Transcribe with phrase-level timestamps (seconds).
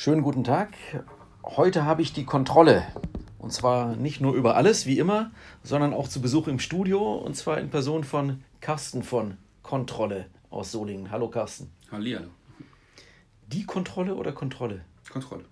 [0.00, 0.74] Schönen guten Tag.
[1.42, 2.86] Heute habe ich die Kontrolle.
[3.40, 5.32] Und zwar nicht nur über alles, wie immer,
[5.64, 7.16] sondern auch zu Besuch im Studio.
[7.16, 11.10] Und zwar in Person von Carsten von Kontrolle aus Solingen.
[11.10, 11.72] Hallo Carsten.
[11.90, 12.28] Hallihallo.
[13.48, 14.84] Die Kontrolle oder Kontrolle?
[15.10, 15.44] Kontrolle.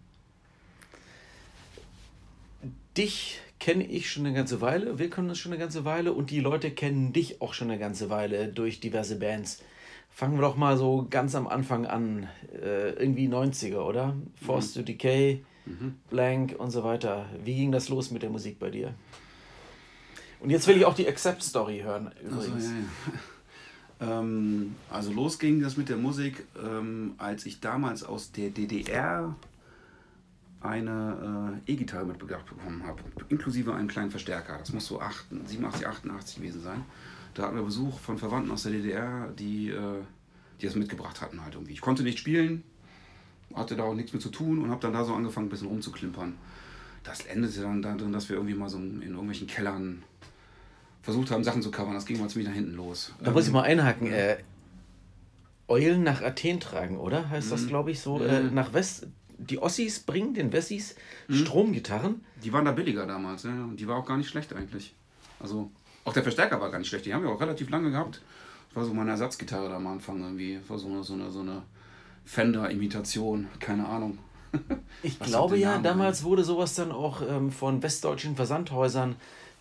[2.96, 6.30] Dich kenne ich schon eine ganze Weile, wir kennen uns schon eine ganze Weile und
[6.30, 9.60] die Leute kennen dich auch schon eine ganze Weile durch diverse Bands.
[10.16, 12.26] Fangen wir doch mal so ganz am Anfang an.
[12.50, 14.16] Äh, irgendwie 90er, oder?
[14.42, 15.44] Force to Decay,
[16.08, 17.26] Blank und so weiter.
[17.44, 18.94] Wie ging das los mit der Musik bei dir?
[20.40, 22.50] Und jetzt will ich auch die Accept-Story hören, übrigens.
[22.50, 24.20] Also, ja, ja.
[24.20, 29.36] ähm, also los ging das mit der Musik, ähm, als ich damals aus der DDR
[30.62, 34.56] eine äh, E-Gitarre mitgebracht bekommen habe, inklusive einen kleinen Verstärker.
[34.56, 36.86] Das muss so 88, 87, 88 gewesen sein.
[37.36, 40.00] Da hatten wir Besuch von Verwandten aus der DDR, die, äh,
[40.58, 41.74] die das mitgebracht hatten halt irgendwie.
[41.74, 42.62] Ich konnte nicht spielen,
[43.54, 45.68] hatte da auch nichts mit zu tun und habe dann da so angefangen, ein bisschen
[45.68, 46.34] rumzuklimpern.
[47.04, 50.02] Das endete dann darin, dass wir irgendwie mal so in irgendwelchen Kellern
[51.02, 51.92] versucht haben, Sachen zu covern.
[51.92, 53.12] Das ging mal ziemlich nach hinten los.
[53.22, 54.10] Da muss ich mal einhaken.
[54.10, 54.38] Äh,
[55.68, 57.28] Eulen nach Athen tragen, oder?
[57.28, 58.18] Heißt das, glaube ich, so?
[58.22, 59.08] Äh, nach West.
[59.38, 60.96] Die Ossis bringen den Wessis
[61.28, 62.24] Stromgitarren.
[62.42, 63.50] Die waren da billiger damals, ja.
[63.50, 64.94] Und die war auch gar nicht schlecht eigentlich.
[65.38, 65.70] Also,
[66.06, 67.04] auch der Verstärker war gar nicht schlecht.
[67.04, 68.22] Die haben wir auch relativ lange gehabt.
[68.68, 70.58] Das war so meine Ersatzgitarre da am Anfang irgendwie.
[70.60, 71.62] Das war so eine, so eine, so eine
[72.24, 73.48] Fender-Imitation.
[73.60, 74.18] Keine Ahnung.
[75.02, 79.16] Ich Was glaube ja, damals wurde sowas dann auch ähm, von westdeutschen Versandhäusern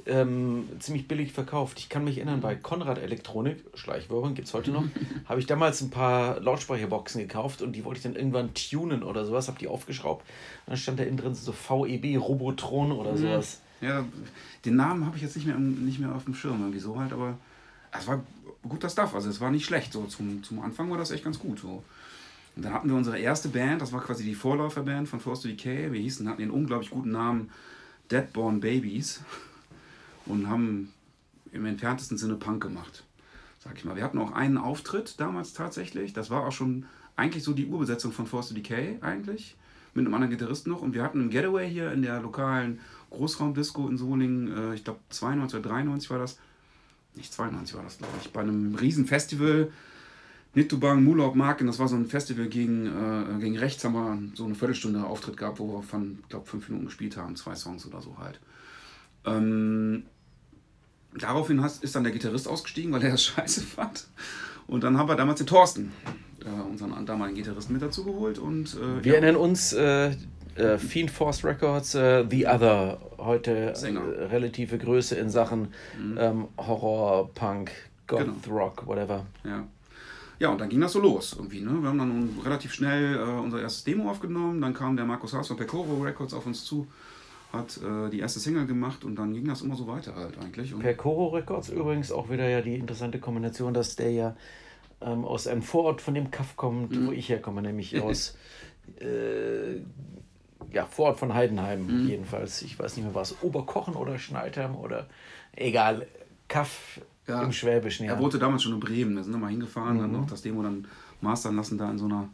[0.05, 1.77] ähm, ziemlich billig verkauft.
[1.79, 4.85] Ich kann mich erinnern, bei Konrad Elektronik, Schleichwerbung gibt es heute noch,
[5.25, 9.25] habe ich damals ein paar Lautsprecherboxen gekauft und die wollte ich dann irgendwann tunen oder
[9.25, 10.21] sowas, habe die aufgeschraubt.
[10.65, 13.61] Und dann stand da innen drin so VEB Robotron oder sowas.
[13.81, 14.05] Ja,
[14.63, 17.13] den Namen habe ich jetzt nicht mehr, nicht mehr auf dem Schirm irgendwie so halt,
[17.13, 17.37] aber
[17.91, 18.23] es war
[18.67, 19.13] guter Stuff.
[19.13, 19.93] Also es war nicht schlecht.
[19.93, 21.59] So zum, zum Anfang war das echt ganz gut.
[21.59, 21.83] So.
[22.55, 25.47] Und dann hatten wir unsere erste Band, das war quasi die Vorläuferband von Force to
[25.47, 25.91] Decay.
[25.91, 27.49] Wir hießen, hatten den unglaublich guten Namen
[28.11, 29.21] Deadborn Babies
[30.25, 30.91] und haben
[31.51, 33.03] im entferntesten Sinne Punk gemacht,
[33.59, 33.95] sag ich mal.
[33.95, 36.13] Wir hatten auch einen Auftritt damals tatsächlich.
[36.13, 39.55] Das war auch schon eigentlich so die Urbesetzung von Force to Decay eigentlich.
[39.93, 40.81] Mit einem anderen Gitarristen noch.
[40.81, 42.79] Und wir hatten im Getaway hier in der lokalen
[43.15, 46.37] Großraumdisco in Solingen, äh, ich glaube 92 oder 93 war das.
[47.15, 48.31] Nicht 92 war das, glaube ich.
[48.31, 49.71] Bei einem riesen Festival.
[50.53, 54.45] Nittubang, Mulaub, Marken, das war so ein Festival gegen, äh, gegen rechts, haben wir so
[54.45, 57.85] eine Viertelstunde Auftritt gehabt, wo wir von, ich glaube, fünf Minuten gespielt haben, zwei Songs
[57.85, 58.39] oder so halt.
[59.25, 60.03] Ähm,
[61.13, 64.07] daraufhin hast, ist dann der Gitarrist ausgestiegen, weil er das scheiße fand.
[64.65, 65.91] Und dann haben wir damals den Thorsten,
[66.39, 68.39] äh, unseren damaligen Gitarristen, mit dazu geholt.
[68.39, 69.73] Und, äh, Wir ja, nennen uns
[70.55, 75.73] äh, Fiend Force Records äh, The Other, heute äh, relative Größe in Sachen
[76.17, 77.71] ähm, Horror, Punk,
[78.07, 78.57] Goth Genau.
[78.57, 79.25] Rock, whatever.
[79.43, 79.67] Ja.
[80.39, 81.61] ja, und dann ging das so los irgendwie.
[81.61, 81.71] Ne?
[81.81, 84.61] Wir haben dann relativ schnell äh, unser erstes Demo aufgenommen.
[84.61, 86.87] Dann kam der Markus Haas von Pecoro Records auf uns zu,
[87.51, 90.73] hat äh, die erste Single gemacht und dann ging das immer so weiter halt eigentlich.
[90.73, 94.35] Und, Per Coro Records übrigens auch wieder ja die interessante Kombination, dass der ja
[95.01, 98.37] ähm, aus einem Vorort von dem Kaff kommt, wo ich herkomme, nämlich aus
[98.99, 99.81] äh,
[100.71, 102.61] ja, Vorort von Heidenheim jedenfalls.
[102.61, 105.07] Ich weiß nicht mehr, war es Oberkochen oder Schneidheim oder
[105.55, 106.07] egal,
[106.47, 108.05] Kaff Ja, im Schwäbischen.
[108.05, 108.13] Ja.
[108.13, 109.15] Er wohnte damals schon in Bremen.
[109.15, 110.87] Wir sind nochmal hingefahren, dann noch das Demo dann
[111.21, 112.29] mastern lassen da in so einer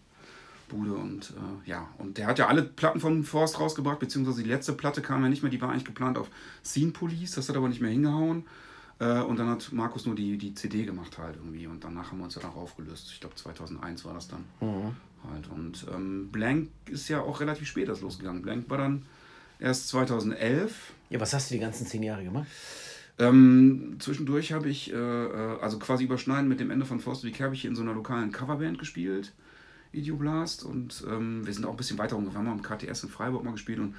[0.69, 0.93] Bude.
[0.93, 4.73] Und äh, ja, und der hat ja alle Platten von Forst rausgebracht, beziehungsweise die letzte
[4.73, 6.29] Platte kam ja nicht mehr, die war eigentlich geplant auf
[6.63, 8.45] Scene Police, das hat aber nicht mehr hingehauen.
[8.99, 11.67] Äh, und dann hat Markus nur die, die CD gemacht halt irgendwie.
[11.67, 13.09] Und danach haben wir uns ja dann aufgelöst.
[13.11, 14.45] Ich glaube 2001 war das dann
[15.29, 15.49] halt.
[15.49, 18.41] Und ähm, Blank ist ja auch relativ spät das losgegangen.
[18.41, 19.05] Blank war dann
[19.59, 20.93] erst 2011.
[21.09, 22.47] ja, was hast du die ganzen zehn Jahre gemacht?
[23.19, 27.43] Ähm, zwischendurch habe ich, äh, äh, also quasi überschneiden mit dem Ende von to Decay,
[27.43, 29.33] habe ich in so einer lokalen Coverband gespielt,
[29.91, 30.63] Idioblast.
[30.63, 32.47] Und ähm, wir sind auch ein bisschen weiter rumgefahren.
[32.47, 33.95] Haben am KTS in Freiburg mal gespielt und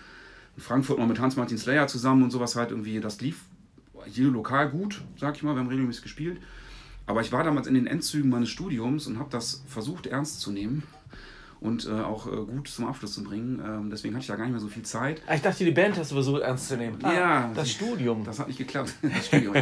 [0.56, 2.98] in Frankfurt mal mit Hans-Martin Slayer zusammen und sowas halt irgendwie.
[3.00, 3.44] Das lief
[4.06, 5.54] hier lokal gut, sag ich mal.
[5.54, 6.40] Wir haben regelmäßig gespielt.
[7.06, 10.50] Aber ich war damals in den Endzügen meines Studiums und habe das versucht ernst zu
[10.50, 10.82] nehmen
[11.62, 13.62] und äh, auch äh, gut zum Abschluss zu bringen.
[13.64, 15.22] Ähm, deswegen hatte ich da gar nicht mehr so viel Zeit.
[15.26, 16.98] Ah, ich dachte, die Band hast du versucht ernst zu nehmen.
[17.02, 17.52] Ah, ja.
[17.54, 18.24] Das Studium.
[18.24, 18.94] Das hat nicht geklappt.
[19.02, 19.54] Das, Studium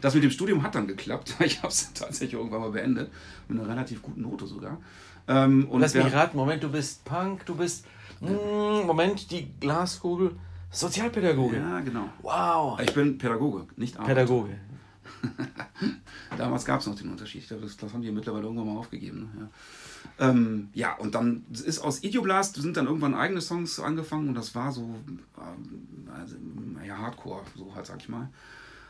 [0.00, 1.36] das mit dem Studium hat dann geklappt.
[1.44, 3.10] Ich habe es tatsächlich irgendwann mal beendet.
[3.48, 4.78] Mit einer relativ guten Note sogar.
[5.26, 7.86] Ähm, und Lass mich raten, Moment, du bist Punk, du bist.
[8.20, 10.32] Mh, hm, Moment, die Glaskugel.
[10.70, 11.56] Sozialpädagoge.
[11.56, 12.10] Ja, genau.
[12.20, 12.78] Wow.
[12.80, 14.14] Ich bin Pädagoge, nicht Arbeiter.
[14.26, 14.58] Pädagoge.
[16.36, 17.42] Damals gab es noch den Unterschied.
[17.42, 19.30] Ich glaube, das, das, haben die mittlerweile irgendwann mal aufgegeben.
[19.34, 19.40] Ne?
[19.40, 19.48] Ja.
[20.18, 24.54] Ähm, ja, und dann ist aus Idioblast sind dann irgendwann eigene Songs angefangen und das
[24.54, 24.96] war so
[25.38, 26.36] ähm, also,
[26.84, 28.28] ja, Hardcore, so halt, sag ich mal.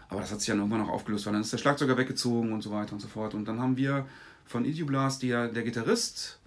[0.08, 2.62] Aber das hat sich dann irgendwann auch aufgelöst, weil dann ist der Schlagzeuger weggezogen und
[2.62, 3.34] so weiter und so fort.
[3.34, 4.06] Und dann haben wir
[4.46, 6.38] von Idioblast der, der Gitarrist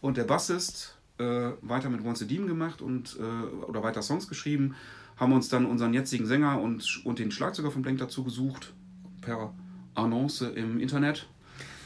[0.00, 4.28] und der Bassist äh, weiter mit Once a Demon gemacht und äh, oder weiter Songs
[4.28, 4.74] geschrieben,
[5.16, 8.74] haben uns dann unseren jetzigen Sänger und, und den Schlagzeuger von Blank dazu gesucht,
[9.20, 9.54] per
[9.94, 11.28] Annonce im Internet.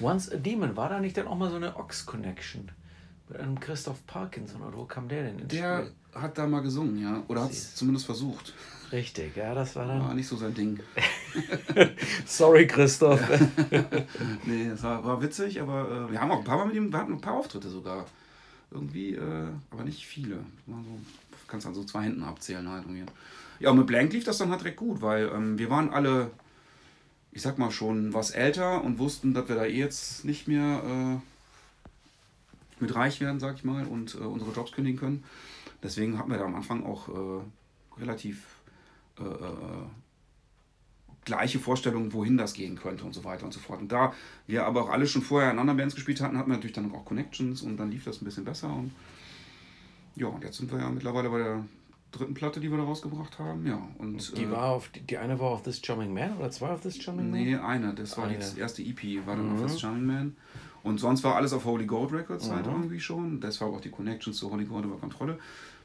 [0.01, 2.71] Once a Demon, war da nicht dann auch mal so eine Ox-Connection?
[3.29, 6.21] Mit einem Christoph Parkinson, oder wo kam der denn ins Der Spiel?
[6.21, 7.23] hat da mal gesungen, ja.
[7.29, 8.55] Oder hat es zumindest versucht.
[8.91, 10.01] Richtig, ja, das war dann.
[10.01, 10.81] War nicht so sein Ding.
[12.27, 13.21] Sorry, Christoph.
[14.45, 16.93] nee, das war, war witzig, aber äh, wir haben auch ein paar Mal mit ihm,
[16.93, 18.07] wir hatten ein paar Auftritte sogar
[18.73, 20.39] irgendwie, äh, aber nicht viele.
[20.67, 20.75] So,
[21.47, 23.05] kannst an so zwei Händen abzählen halt irgendwie.
[23.61, 26.31] Ja, und mit Blank lief das dann halt recht gut, weil ähm, wir waren alle,
[27.33, 30.83] ich sag mal schon, was älter und wussten, dass wir da eh jetzt nicht mehr
[30.85, 35.25] äh, mit reich werden, sag ich mal, und äh, unsere Jobs kündigen können.
[35.83, 38.45] Deswegen hatten wir da am Anfang auch äh, relativ
[39.19, 39.87] äh, äh,
[41.25, 43.81] gleiche Vorstellungen, wohin das gehen könnte und so weiter und so fort.
[43.81, 44.13] Und da
[44.47, 46.93] wir aber auch alle schon vorher in anderen Bands gespielt hatten, hatten wir natürlich dann
[46.93, 48.75] auch Connections und dann lief das ein bisschen besser.
[48.75, 48.93] Und
[50.17, 51.65] ja, und jetzt sind wir ja mittlerweile bei der
[52.13, 53.67] dritten Platte, die wir da rausgebracht haben.
[53.67, 56.51] Ja, und, die, äh, war auf, die, die eine war auf This Charming Man oder
[56.51, 57.41] zwei auf This Charming Man?
[57.41, 57.95] Nee, eine.
[57.95, 58.39] Das war eine.
[58.39, 59.55] die erste EP, war dann mhm.
[59.55, 60.37] auf This Charming Man.
[60.83, 62.55] Und sonst war alles auf Holy Gold Records mhm.
[62.55, 63.41] halt irgendwie schon.
[63.41, 65.39] Deshalb auch die Connections zu Holy Gold über Kontrolle.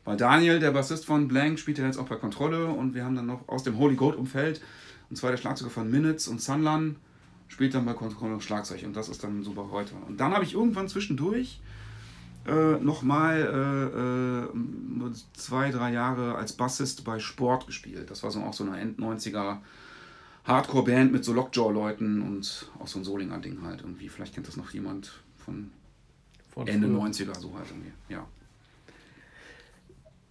[0.06, 3.16] Weil Daniel, der Bassist von Blank, spielt ja jetzt auch bei Kontrolle und wir haben
[3.16, 4.62] dann noch aus dem Holy Gold Umfeld
[5.10, 6.96] und zwar der Schlagzeuger von Minutes und Sunlan
[7.48, 9.94] spielt dann bei Kontrolle Schlagzeug und das ist dann super heute.
[10.08, 11.60] Und dann habe ich irgendwann zwischendurch
[12.48, 18.12] äh, nochmal äh, äh, zwei, drei Jahre als Bassist bei Sport gespielt.
[18.12, 19.58] Das war so auch so eine End-90er
[20.46, 24.10] Hardcore-Band mit so Lockjaw-Leuten und auch so ein Solinger-Ding halt irgendwie.
[24.10, 25.72] Vielleicht kennt das noch jemand von,
[26.54, 27.00] von Ende früher.
[27.00, 27.92] 90er so halt irgendwie.
[28.10, 28.28] Ja.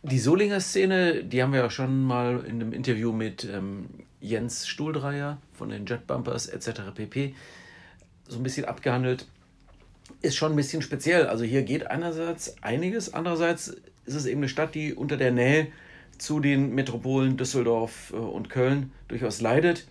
[0.05, 3.89] Die Solinger Szene, die haben wir ja schon mal in einem Interview mit ähm,
[4.21, 6.93] Jens Stuhldreier von den Jet Bumpers etc.
[6.95, 7.35] pp.
[8.29, 9.27] so ein bisschen abgehandelt.
[10.23, 11.27] Ist schon ein bisschen speziell.
[11.27, 13.69] Also hier geht einerseits einiges, andererseits
[14.07, 15.69] ist es eben eine Stadt, die unter der Nähe
[16.19, 19.87] zu den Metropolen Düsseldorf äh, und Köln durchaus leidet.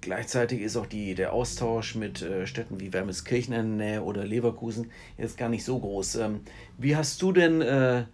[0.00, 4.24] Gleichzeitig ist auch die, der Austausch mit äh, Städten wie Wermelskirchen in der Nähe oder
[4.24, 6.16] Leverkusen jetzt gar nicht so groß.
[6.16, 6.40] Ähm,
[6.78, 8.04] wie hast du denn äh,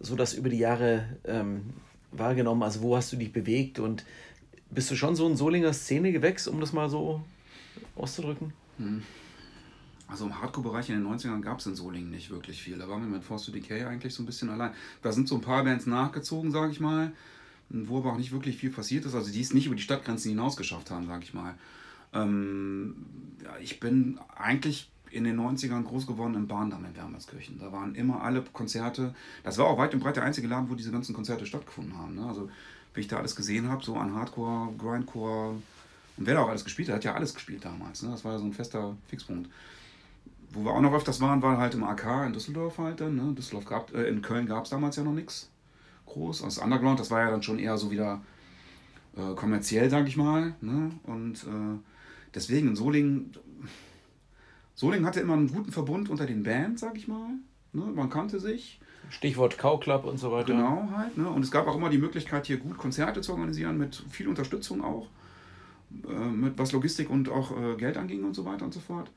[0.00, 1.74] so das über die Jahre ähm,
[2.10, 2.62] wahrgenommen?
[2.62, 4.04] Also wo hast du dich bewegt und
[4.70, 7.22] bist du schon so ein Solinger Szenegewächs, um das mal so
[7.96, 8.52] auszudrücken?
[8.78, 9.02] Hm.
[10.08, 12.78] Also im Hardcore-Bereich in den 90ern gab es in Solingen nicht wirklich viel.
[12.78, 14.72] Da waren wir mit Force to Decay eigentlich so ein bisschen allein.
[15.02, 17.12] Da sind so ein paar Bands nachgezogen, sage ich mal,
[17.70, 19.14] wo aber auch nicht wirklich viel passiert ist.
[19.14, 21.54] Also die es nicht über die Stadtgrenzen hinaus geschafft haben, sage ich mal.
[22.12, 22.94] Ähm,
[23.42, 27.58] ja, ich bin eigentlich in den 90ern groß geworden im Bahndamm in Wermelskirchen.
[27.58, 29.14] Da waren immer alle Konzerte.
[29.42, 32.14] Das war auch weit und breit der einzige Laden, wo diese ganzen Konzerte stattgefunden haben.
[32.14, 32.26] Ne?
[32.26, 32.48] Also
[32.94, 35.56] wie ich da alles gesehen habe, so an Hardcore, Grindcore
[36.16, 38.02] und wer da auch alles gespielt hat, hat ja alles gespielt damals.
[38.02, 38.10] Ne?
[38.10, 39.50] Das war ja so ein fester Fixpunkt.
[40.50, 43.16] Wo wir auch noch öfters waren, war halt im AK in Düsseldorf halt dann.
[43.16, 43.34] Ne?
[43.34, 45.50] Düsseldorf gab, äh, in Köln gab es damals ja noch nichts
[46.06, 46.42] groß.
[46.42, 48.22] Also Underground, das war ja dann schon eher so wieder
[49.16, 50.54] äh, kommerziell, sag ich mal.
[50.60, 50.92] Ne?
[51.04, 51.78] Und äh,
[52.34, 53.32] deswegen in Solingen,
[54.74, 57.30] Solingen hatte immer einen guten Verbund unter den Bands, sag ich mal.
[57.72, 57.82] Ne?
[57.94, 58.80] Man kannte sich.
[59.08, 60.52] Stichwort Cow-Club und so weiter.
[60.52, 61.16] Genau, halt.
[61.16, 61.28] Ne?
[61.28, 64.82] Und es gab auch immer die Möglichkeit, hier gut Konzerte zu organisieren, mit viel Unterstützung
[64.82, 65.08] auch,
[66.08, 69.10] äh, mit was Logistik und auch äh, Geld anging und so weiter und so fort.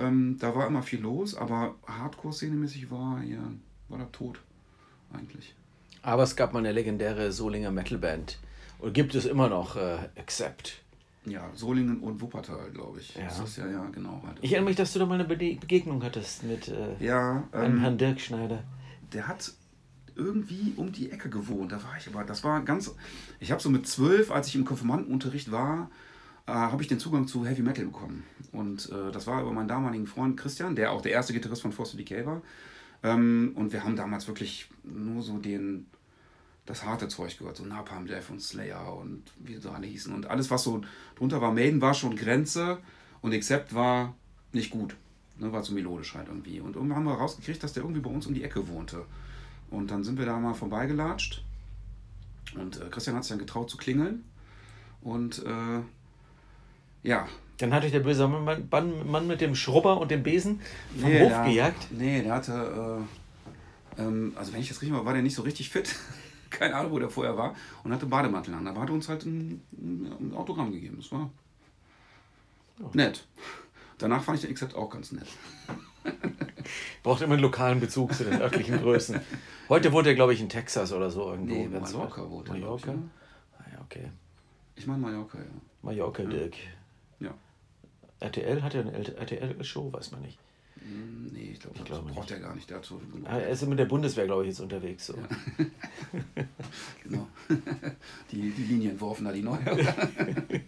[0.00, 3.42] Ähm, da war immer viel los, aber Hardcore-Szenemäßig war ja,
[3.88, 4.40] war da tot,
[5.12, 5.54] eigentlich.
[6.02, 8.38] Aber es gab mal eine legendäre Solinger Metalband.
[8.78, 10.82] Oder gibt es immer noch, äh, Accept.
[11.26, 13.14] Ja, Solingen und Wuppertal, glaube ich.
[13.14, 13.24] Ja.
[13.24, 14.22] Das ist ja, ja, genau.
[14.26, 14.38] Halt.
[14.40, 17.80] Ich erinnere mich, dass du da mal eine Begegnung hattest mit äh, ja, einem ähm,
[17.80, 18.64] Herrn Dirk Schneider
[19.12, 19.52] der hat
[20.16, 21.72] irgendwie um die Ecke gewohnt.
[21.72, 22.94] Da war ich aber, das war ganz.
[23.38, 25.90] Ich habe so mit zwölf, als ich im Konfirmandenunterricht war,
[26.50, 28.24] äh, habe ich den Zugang zu Heavy Metal bekommen.
[28.52, 31.72] Und äh, das war über meinen damaligen Freund Christian, der auch der erste Gitarrist von
[31.72, 32.42] Force Decay war.
[33.02, 35.86] Ähm, und wir haben damals wirklich nur so den
[36.66, 40.12] das harte Zeug gehört, so Napalm Death und Slayer und wie sie alle hießen.
[40.12, 40.82] Und alles, was so
[41.16, 42.78] drunter war, Maiden war schon Grenze
[43.22, 44.14] und Accept war
[44.52, 44.96] nicht gut.
[45.38, 46.60] Ne, war zu melodisch halt irgendwie.
[46.60, 49.04] Und irgendwann haben wir rausgekriegt, dass der irgendwie bei uns um die Ecke wohnte.
[49.70, 51.42] Und dann sind wir da mal vorbeigelatscht.
[52.54, 54.24] Und äh, Christian hat sich dann getraut zu klingeln.
[55.00, 55.80] Und äh,
[57.02, 57.28] ja.
[57.58, 60.60] Dann hat euch der böse Mann, Mann, mit dem Schrubber und dem Besen
[60.98, 61.88] vom nee, Hof der, gejagt?
[61.90, 63.06] Nee, der hatte,
[63.98, 65.94] äh, ähm, also wenn ich das richtig war, war der nicht so richtig fit.
[66.50, 67.54] Keine Ahnung, wo der vorher war.
[67.84, 68.66] Und hatte Bademantel an.
[68.66, 70.96] Aber hat uns halt ein, ein Autogramm gegeben.
[70.98, 71.30] Das war
[72.82, 72.90] oh.
[72.94, 73.26] nett.
[73.98, 75.26] Danach fand ich den Except auch ganz nett.
[77.02, 79.20] Braucht immer einen lokalen Bezug zu den örtlichen Größen.
[79.68, 81.54] Heute wohnt er, glaube ich, in Texas oder so irgendwo.
[81.54, 82.54] Nee, Mallorca wohnt er.
[82.54, 82.94] Mallorca?
[83.58, 84.10] Ah, ja, okay.
[84.76, 85.44] Ich meine Mallorca, ja.
[85.82, 86.54] Mallorca, Dirk.
[88.20, 90.38] RTL hat ja eine RTL-Show, weiß man nicht.
[90.76, 93.00] Hm, nee, ich, glaub, ich glaube, das braucht er gar nicht dazu.
[93.24, 95.06] Ah, er ist mit der Bundeswehr, glaube ich, jetzt unterwegs.
[95.06, 95.14] So.
[95.14, 95.22] Ja.
[97.02, 97.26] genau.
[98.30, 99.60] Die, die Linien entworfen da, die neue.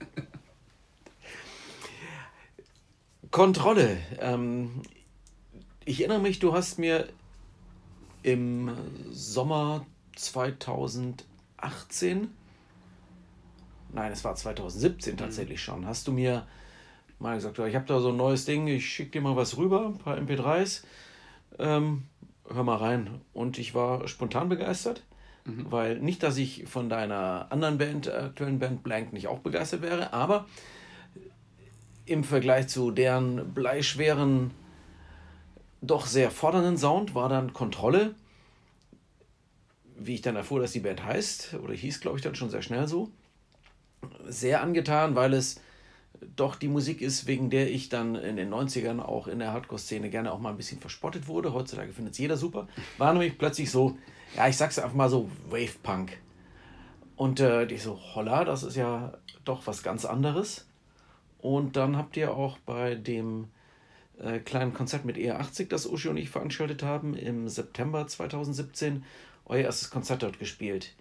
[3.30, 3.99] Kontrolle.
[4.18, 4.82] Ähm,
[5.85, 7.09] ich erinnere mich, du hast mir
[8.23, 8.71] im
[9.11, 12.30] Sommer 2018,
[13.92, 15.64] nein, es war 2017 tatsächlich mhm.
[15.64, 16.47] schon, hast du mir
[17.22, 19.86] mal gesagt, ich habe da so ein neues Ding, ich schicke dir mal was rüber,
[19.86, 20.82] ein paar MP3s,
[21.58, 22.02] ähm,
[22.48, 23.20] hör mal rein.
[23.32, 25.02] Und ich war spontan begeistert,
[25.44, 25.66] mhm.
[25.70, 30.12] weil nicht, dass ich von deiner anderen Band, aktuellen Band Blank nicht auch begeistert wäre,
[30.12, 30.46] aber
[32.04, 34.50] im Vergleich zu deren bleischweren,
[35.80, 38.14] doch sehr fordernden Sound war dann Kontrolle,
[39.96, 42.62] wie ich dann erfuhr, dass die Band heißt, oder hieß, glaube ich, dann schon sehr
[42.62, 43.10] schnell so,
[44.26, 45.60] sehr angetan, weil es
[46.37, 50.11] doch die Musik ist, wegen der ich dann in den 90ern auch in der Hardcore-Szene
[50.11, 51.52] gerne auch mal ein bisschen verspottet wurde.
[51.52, 52.69] Heutzutage findet es jeder super.
[52.99, 53.99] War nämlich plötzlich so,
[54.37, 56.19] ja, ich sag's einfach mal so, Wave-Punk.
[57.16, 59.14] Und äh, ich so, holla, das ist ja
[59.45, 60.66] doch was ganz anderes.
[61.38, 63.49] Und dann habt ihr auch bei dem
[64.19, 69.04] äh, kleinen Konzert mit ER80, das Uschi und ich veranstaltet haben, im September 2017,
[69.47, 70.95] euer erstes Konzert dort gespielt.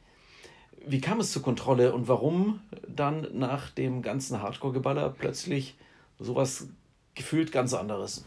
[0.86, 5.78] Wie kam es zur Kontrolle und warum dann nach dem ganzen Hardcore-Geballer plötzlich
[6.20, 6.68] sowas
[7.16, 8.26] gefühlt ganz anderes?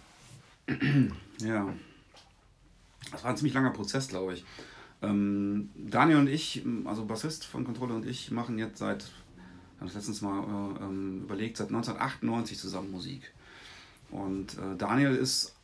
[1.41, 1.75] Ja,
[3.11, 4.45] das war ein ziemlich langer Prozess, glaube ich.
[5.03, 9.11] Ähm, Daniel und ich, also Bassist von Kontrolle und ich, machen jetzt seit
[9.85, 13.33] habe es letztens mal äh, ähm, überlegt, seit 1998 zusammen Musik.
[14.11, 15.55] Und äh, Daniel ist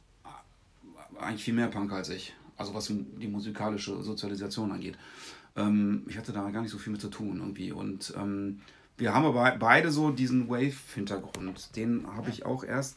[1.18, 4.98] eigentlich viel mehr Punk als ich, also was die musikalische Sozialisation angeht.
[5.56, 7.72] Ähm, ich hatte da gar nicht so viel mit zu tun irgendwie.
[7.72, 8.60] Und ähm,
[8.96, 11.76] wir haben aber beide so diesen Wave-Hintergrund.
[11.76, 12.96] Den habe ich auch erst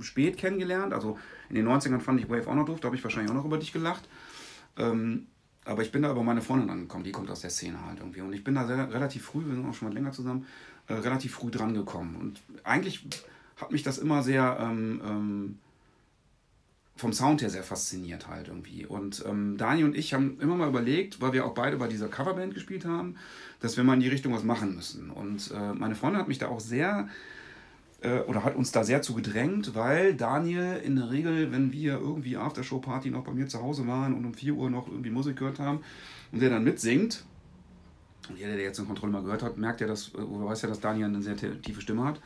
[0.00, 0.92] spät kennengelernt.
[0.92, 3.36] Also in den 90ern fand ich Wave auch noch doof, da habe ich wahrscheinlich auch
[3.36, 4.08] noch über dich gelacht.
[4.76, 5.26] Ähm,
[5.64, 8.20] aber ich bin da über meine Freundin angekommen, die kommt aus der Szene halt irgendwie.
[8.22, 10.46] Und ich bin da sehr, relativ früh, wir sind auch schon mal länger zusammen,
[10.86, 12.16] äh, relativ früh dran gekommen.
[12.16, 13.06] Und eigentlich
[13.56, 15.58] hat mich das immer sehr ähm, ähm,
[16.98, 18.84] vom Sound her sehr fasziniert halt irgendwie.
[18.84, 22.08] Und ähm, Dani und ich haben immer mal überlegt, weil wir auch beide bei dieser
[22.08, 23.14] Coverband gespielt haben,
[23.60, 25.10] dass wir mal in die Richtung was machen müssen.
[25.10, 27.08] Und äh, meine Freundin hat mich da auch sehr
[28.02, 31.94] äh, oder hat uns da sehr zu gedrängt, weil Daniel in der Regel, wenn wir
[31.94, 35.36] irgendwie Aftershow-Party noch bei mir zu Hause waren und um 4 Uhr noch irgendwie Musik
[35.36, 35.80] gehört haben
[36.32, 37.24] und der dann mitsingt,
[38.28, 40.62] und jeder, der jetzt eine Kontrolle mal gehört hat, merkt ja, dass, äh, oder weiß
[40.62, 42.20] ja, dass Daniel eine sehr tiefe Stimme hat,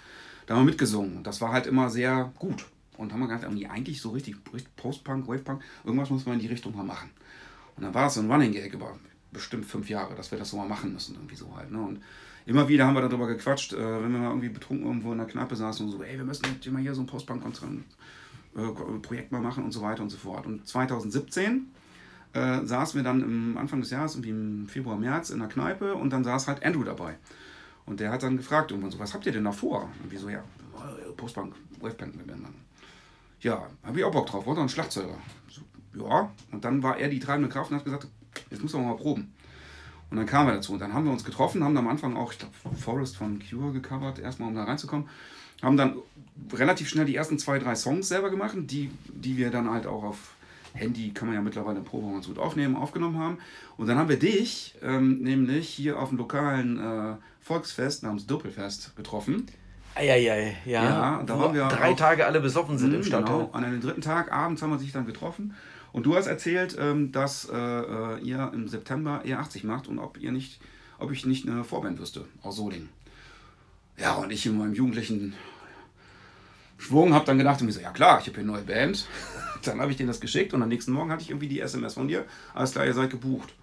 [0.47, 1.23] da haben wir mitgesungen.
[1.23, 2.67] Das war halt immer sehr gut.
[2.97, 4.37] Und haben wir gedacht, eigentlich so richtig,
[4.77, 7.11] Post-Punk, Wave-Punk, irgendwas muss man in die Richtung mal machen.
[7.77, 8.99] Und dann war das so ein Running Gag über
[9.33, 11.71] bestimmt fünf Jahre, dass wir das so mal machen müssen, irgendwie so halt.
[11.71, 11.81] Ne?
[11.81, 12.03] Und
[12.45, 15.27] immer wieder haben wir darüber gequatscht, äh, wenn wir mal irgendwie betrunken irgendwo in der
[15.27, 19.41] Kneipe saßen und so, ey, wir müssen jetzt mal hier so ein Postbank-Projekt äh, mal
[19.41, 20.45] machen und so weiter und so fort.
[20.47, 21.69] Und 2017
[22.35, 25.95] äh, saßen wir dann im Anfang des Jahres, irgendwie im Februar, März in der Kneipe
[25.95, 27.17] und dann saß halt Andrew dabei.
[27.85, 29.91] Und der hat dann gefragt irgendwann so, was habt ihr denn da vor?
[30.03, 30.45] Und wir so, ja,
[31.17, 32.47] Postbank, Waveband mit dann.
[33.43, 35.19] Ja, habe ich auch Bock drauf, wollte ein Schlagzeuger.
[35.49, 35.63] So,
[36.05, 38.07] ja, und dann war er die treibende Kraft und hat gesagt,
[38.51, 39.33] jetzt müssen wir mal proben.
[40.11, 40.75] Und dann kamen wir dazu.
[40.75, 43.73] Und dann haben wir uns getroffen, haben am Anfang auch, ich glaube, Forest von Cure
[43.73, 45.09] gecovert, erstmal um da reinzukommen.
[45.61, 45.97] Haben dann
[46.53, 50.05] relativ schnell die ersten zwei, drei Songs selber gemacht, die, die wir dann halt auch
[50.05, 50.35] auf
[50.75, 53.39] Handy, kann man ja mittlerweile im Probe ganz gut aufnehmen, aufgenommen haben.
[53.77, 58.95] Und dann haben wir dich ähm, nämlich hier auf dem lokalen äh, Volksfest namens Doppelfest
[58.97, 59.47] getroffen.
[59.95, 60.85] Eieiei, ja.
[60.85, 63.39] ja da waren wir drei auch, Tage alle besoffen sind mh, im Stadtteil.
[63.39, 63.51] Genau.
[63.53, 65.55] An dem dritten Tag abends haben wir sich dann getroffen
[65.93, 70.19] und du hast erzählt, ähm, dass äh, äh ihr im September E80 macht und ob
[70.19, 70.61] ihr nicht,
[70.99, 72.89] ob ich nicht eine Vorband wüsste aus Solingen.
[73.99, 75.35] Ja, und ich in meinem jugendlichen
[76.79, 79.07] Schwung habe dann gedacht, und mir so, ja klar, ich habe hier eine neue Band.
[79.63, 81.95] dann habe ich denen das geschickt und am nächsten Morgen hatte ich irgendwie die SMS
[81.95, 82.25] von dir.
[82.55, 83.55] Alles klar, ihr seid gebucht.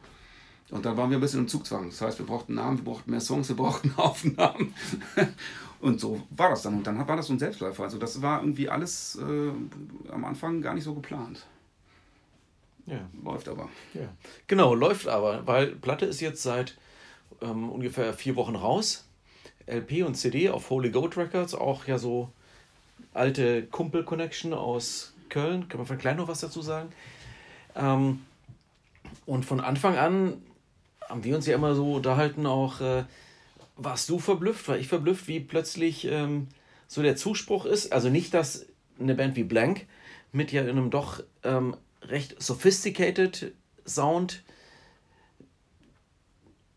[0.69, 1.89] Und dann waren wir ein bisschen im Zugzwang.
[1.89, 4.73] Das heißt, wir brauchten Namen, wir brauchten mehr Songs, wir brauchten Aufnahmen.
[5.81, 6.75] Und so war das dann.
[6.75, 7.83] Und dann war das so ein Selbstläufer.
[7.83, 11.45] Also das war irgendwie alles äh, am Anfang gar nicht so geplant.
[12.85, 12.99] Ja.
[13.23, 13.69] Läuft aber.
[13.93, 14.09] Ja.
[14.47, 16.77] Genau, läuft aber, weil Platte ist jetzt seit
[17.41, 19.05] ähm, ungefähr vier Wochen raus.
[19.67, 22.29] LP und CD auf Holy Goat Records, auch ja so
[23.13, 25.69] alte Kumpel-Connection aus Köln.
[25.69, 26.89] Kann man vielleicht gleich noch was dazu sagen?
[27.75, 28.21] Ähm,
[29.25, 30.41] und von Anfang an
[31.07, 33.03] haben wir uns ja immer so unterhalten, auch äh,
[33.79, 36.47] warst du verblüfft, war ich verblüfft, wie plötzlich ähm,
[36.87, 37.91] so der Zuspruch ist.
[37.93, 38.67] Also nicht, dass
[38.99, 39.87] eine Band wie Blank
[40.31, 43.53] mit ja einem doch ähm, recht sophisticated
[43.85, 44.43] Sound,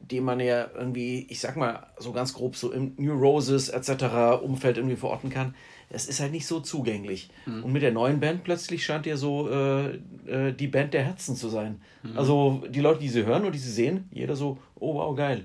[0.00, 4.42] den man ja irgendwie, ich sag mal, so ganz grob so im New Roses etc.
[4.42, 5.54] Umfeld irgendwie verorten kann,
[5.90, 7.28] es ist halt nicht so zugänglich.
[7.44, 7.64] Mhm.
[7.64, 11.36] Und mit der neuen Band plötzlich scheint ja so äh, äh, die Band der Herzen
[11.36, 11.80] zu sein.
[12.02, 12.18] Mhm.
[12.18, 15.44] Also die Leute, die sie hören und die sie sehen, jeder so, oh wow, geil.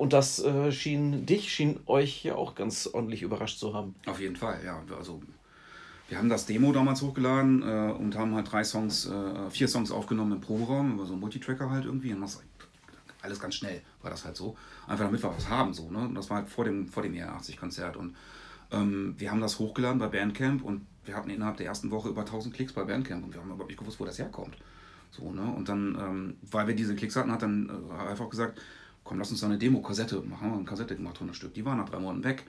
[0.00, 3.94] Und das äh, schien dich, schien euch ja auch ganz ordentlich überrascht zu haben.
[4.06, 4.82] Auf jeden Fall, ja.
[4.96, 5.20] Also
[6.08, 9.90] wir haben das Demo damals hochgeladen äh, und haben halt drei Songs, äh, vier Songs
[9.90, 12.14] aufgenommen im Proberaum, über so einen Multitracker halt irgendwie.
[12.14, 12.40] Und das
[13.20, 14.56] alles ganz schnell war das halt so.
[14.88, 15.98] Einfach damit wir was haben, so, ne?
[15.98, 17.98] Und das war halt vor dem, vor dem ER80-Konzert.
[17.98, 18.16] Und
[18.72, 22.22] ähm, wir haben das hochgeladen bei Bandcamp und wir hatten innerhalb der ersten Woche über
[22.22, 24.56] 1000 Klicks bei Bandcamp und wir haben überhaupt nicht gewusst, wo das herkommt.
[25.10, 25.42] So, ne?
[25.42, 28.58] Und dann, ähm, weil wir diese Klicks hatten, hat dann äh, einfach gesagt,
[29.04, 30.40] komm, lass uns da eine Demo-Kassette machen.
[30.40, 31.54] Haben wir eine Kassette gemacht, 100 Stück.
[31.54, 32.44] Die waren nach drei Monaten weg.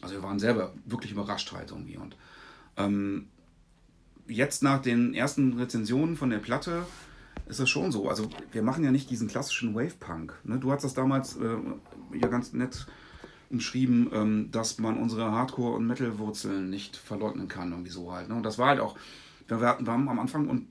[0.00, 1.96] Also wir waren selber wirklich überrascht halt irgendwie.
[1.96, 2.16] Und
[2.76, 3.28] ähm,
[4.26, 6.84] jetzt nach den ersten Rezensionen von der Platte
[7.46, 8.08] ist das schon so.
[8.08, 10.34] Also wir machen ja nicht diesen klassischen Wave-Punk.
[10.44, 10.58] Ne?
[10.58, 11.56] Du hast das damals äh,
[12.14, 12.86] ja ganz nett
[13.50, 18.28] umschrieben, ähm, dass man unsere Hardcore- und Metal-Wurzeln nicht verleugnen kann, irgendwie so halt.
[18.28, 18.36] Ne?
[18.36, 18.96] Und das war halt auch,
[19.48, 20.68] wir, wir haben am Anfang und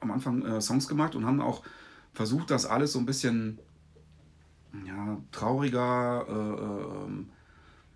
[0.00, 1.62] am Anfang äh, Songs gemacht und haben auch
[2.12, 3.58] versucht, das alles so ein bisschen
[4.86, 7.28] ja, trauriger, äh, ähm,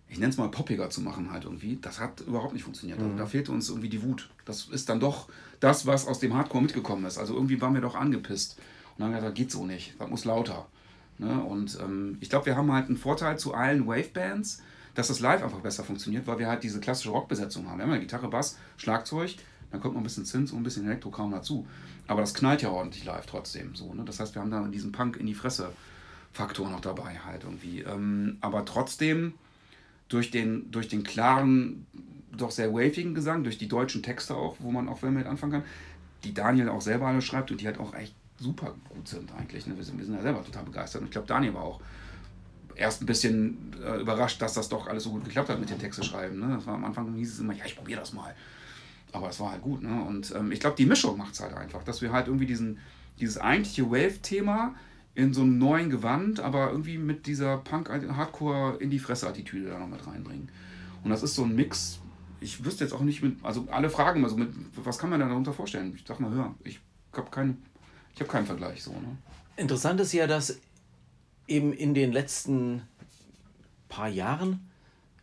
[0.09, 1.79] ich nenne es mal poppiger zu machen halt irgendwie.
[1.81, 2.99] Das hat überhaupt nicht funktioniert.
[2.99, 3.19] Also mhm.
[3.19, 4.31] da fehlte uns irgendwie die Wut.
[4.45, 5.29] Das ist dann doch
[5.61, 7.19] das, was aus dem Hardcore mitgekommen ist.
[7.19, 8.59] Also irgendwie waren wir doch angepisst
[8.97, 10.67] und haben gesagt, geht so nicht, das muss lauter.
[11.19, 11.43] Ne?
[11.43, 14.63] Und ähm, ich glaube, wir haben halt einen Vorteil zu allen Wave-Bands,
[14.95, 17.79] dass das live einfach besser funktioniert, weil wir halt diese klassische Rockbesetzung haben.
[17.79, 19.37] Wir haben ja Gitarre, Bass, Schlagzeug,
[19.71, 21.67] dann kommt noch ein bisschen Zins und ein bisschen Elektrokram dazu.
[22.07, 23.75] Aber das knallt ja ordentlich live trotzdem.
[23.75, 24.05] So, ne?
[24.05, 25.73] Das heißt, wir haben da diesen Punk in die Fresse
[26.39, 27.81] Faktor noch dabei halt irgendwie.
[27.81, 29.35] Ähm, aber trotzdem
[30.09, 31.85] durch den, durch den klaren,
[32.31, 35.65] doch sehr wavigen Gesang, durch die deutschen Texte auch, wo man auch mit anfangen kann,
[36.23, 39.67] die Daniel auch selber alle schreibt und die halt auch echt super gut sind eigentlich.
[39.67, 39.77] Ne?
[39.77, 41.01] Wir, sind, wir sind ja selber total begeistert.
[41.01, 41.81] Und ich glaube, Daniel war auch
[42.77, 45.81] erst ein bisschen äh, überrascht, dass das doch alles so gut geklappt hat mit den
[45.81, 46.39] Texte schreiben.
[46.39, 46.55] Ne?
[46.55, 48.33] Das war am Anfang hieß es immer, ja, ich probiere das mal.
[49.11, 49.83] Aber es war halt gut.
[49.83, 50.05] Ne?
[50.05, 52.79] Und ähm, ich glaube, die Mischung macht es halt einfach, dass wir halt irgendwie diesen,
[53.19, 54.77] dieses eigentliche Wave-Thema
[55.19, 59.89] in so einem neuen Gewand, aber irgendwie mit dieser Punk-Hardcore in die Fresse-Attitüde da noch
[59.89, 60.49] mit reinbringen.
[61.03, 61.99] Und das ist so ein Mix.
[62.41, 65.19] Ich wüsste jetzt auch nicht mit, also alle fragen mal so mit, was kann man
[65.21, 65.93] da darunter vorstellen?
[65.97, 66.81] Ich dachte mal, hör, ich
[67.13, 67.63] habe keinen
[68.19, 68.91] ich habe keinen Vergleich so.
[68.91, 69.17] Ne?
[69.57, 70.59] Interessant ist ja, dass
[71.47, 72.83] eben in den letzten
[73.89, 74.69] paar Jahren,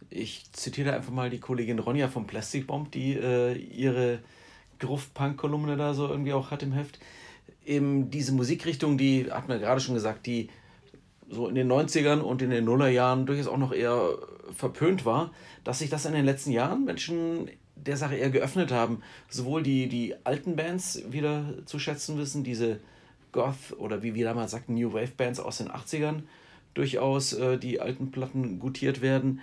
[0.10, 4.20] ich zitiere einfach mal die Kollegin Ronja vom Plastic Bomb, die äh, ihre
[4.80, 7.00] Gruft-Punk-Kolumne da so irgendwie auch hat im Heft,
[7.66, 10.50] eben diese Musikrichtung, die, hat man gerade schon gesagt, die
[11.30, 14.18] so in den 90ern und in den Nullerjahren durchaus auch noch eher
[14.56, 15.32] verpönt war,
[15.64, 19.88] dass sich das in den letzten Jahren Menschen der Sache eher geöffnet haben, sowohl die,
[19.88, 22.80] die alten Bands wieder zu schätzen wissen, diese
[23.32, 26.24] Goth oder wie wir damals sagten, New Wave Bands aus den 80ern
[26.74, 29.42] durchaus äh, die alten Platten gutiert werden.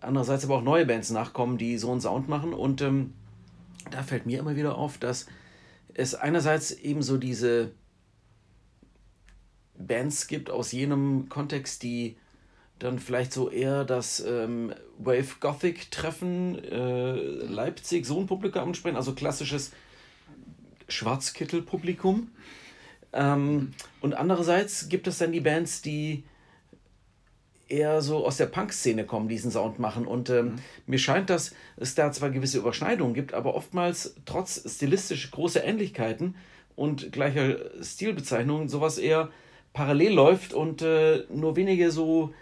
[0.00, 2.54] Andererseits aber auch neue Bands nachkommen, die so einen Sound machen.
[2.54, 3.12] Und ähm,
[3.90, 5.26] da fällt mir immer wieder auf, dass
[6.00, 7.72] es einerseits eben so diese
[9.78, 12.16] Bands gibt aus jenem Kontext, die
[12.78, 18.96] dann vielleicht so eher das ähm, Wave Gothic Treffen äh, Leipzig, so ein Publikum ansprechen,
[18.96, 19.72] also klassisches
[20.88, 22.30] Schwarzkittel-Publikum.
[23.12, 26.24] Ähm, und andererseits gibt es dann die Bands, die
[27.70, 30.06] eher so aus der Punk-Szene kommen, diesen Sound machen.
[30.06, 30.54] Und ähm, mhm.
[30.86, 36.34] mir scheint, dass es da zwar gewisse Überschneidungen gibt, aber oftmals trotz stilistisch großer Ähnlichkeiten
[36.76, 39.30] und gleicher Stilbezeichnungen sowas eher
[39.72, 42.34] parallel läuft und äh, nur wenige so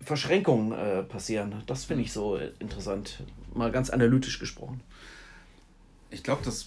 [0.00, 1.62] Verschränkungen äh, passieren.
[1.66, 4.80] Das finde ich so interessant, mal ganz analytisch gesprochen.
[6.10, 6.66] Ich glaube, dass.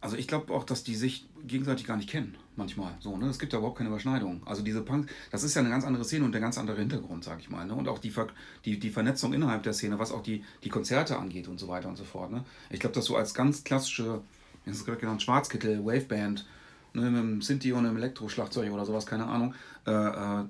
[0.00, 2.92] Also ich glaube auch, dass die sich gegenseitig gar nicht kennen, manchmal.
[3.00, 3.26] So, ne?
[3.26, 4.42] Es gibt ja überhaupt keine Überschneidung.
[4.46, 7.24] Also diese Punk, das ist ja eine ganz andere Szene und der ganz andere Hintergrund,
[7.24, 7.66] sag ich mal.
[7.66, 7.74] Ne?
[7.74, 8.28] Und auch die, Ver
[8.64, 11.88] die, die Vernetzung innerhalb der Szene, was auch die, die Konzerte angeht und so weiter
[11.88, 12.30] und so fort.
[12.30, 12.44] Ne?
[12.70, 14.22] Ich glaube, dass so als ganz klassische,
[14.64, 16.46] wie hast du gerade genannt, Schwarzkittel, Waveband,
[16.92, 19.54] ne, mit einem Sinti und einem Elektroschlagzeug oder sowas, keine Ahnung.
[19.86, 20.44] Äh, äh,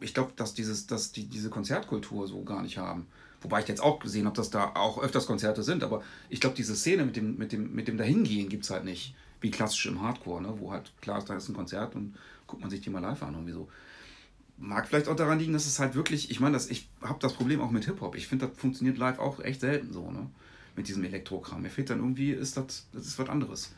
[0.00, 3.06] ich glaube, dass, dieses, dass die diese Konzertkultur so gar nicht haben.
[3.42, 6.56] Wobei ich jetzt auch gesehen habe, dass da auch öfters Konzerte sind, aber ich glaube,
[6.56, 9.14] diese Szene mit dem, mit dem, mit dem Dahingehen gibt es halt nicht.
[9.40, 10.54] Wie klassisch im Hardcore, ne?
[10.58, 13.22] wo halt klar ist, da ist ein Konzert und guckt man sich die mal live
[13.22, 13.68] an irgendwie so.
[14.58, 17.62] Mag vielleicht auch daran liegen, dass es halt wirklich, ich meine, ich habe das Problem
[17.62, 18.14] auch mit Hip-Hop.
[18.14, 20.28] Ich finde, das funktioniert live auch echt selten so, ne?
[20.76, 21.62] Mit diesem Elektrokram.
[21.62, 23.72] Mir fehlt dann irgendwie, ist das, das ist was anderes.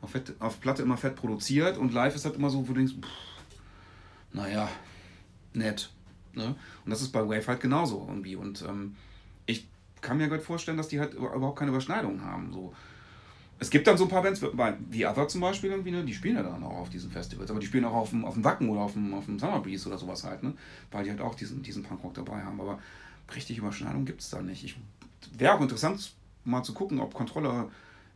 [0.00, 2.74] Auf, Fett, auf Platte immer fett produziert und live ist das immer so, wo du
[2.74, 3.08] denkst, pff,
[4.32, 4.68] naja,
[5.54, 5.90] nett.
[6.34, 6.54] Ne?
[6.84, 8.36] Und das ist bei Wave halt genauso irgendwie.
[8.36, 8.94] Und ähm,
[10.00, 12.52] kann mir gut vorstellen, dass die halt überhaupt keine Überschneidungen haben.
[12.52, 12.74] So.
[13.58, 14.40] Es gibt dann so ein paar Bands,
[14.90, 16.04] wie Other zum Beispiel, irgendwie, ne?
[16.04, 18.34] die spielen ja dann auch auf diesen Festivals, aber die spielen auch auf dem, auf
[18.34, 20.52] dem Wacken oder auf dem, auf dem Summer Breeze oder sowas halt, ne?
[20.92, 22.60] weil die halt auch diesen, diesen Punkrock dabei haben.
[22.60, 22.78] Aber
[23.34, 24.76] richtig Überschneidung gibt es da nicht.
[25.36, 26.12] Wäre auch interessant,
[26.44, 27.68] mal zu gucken, ob Controller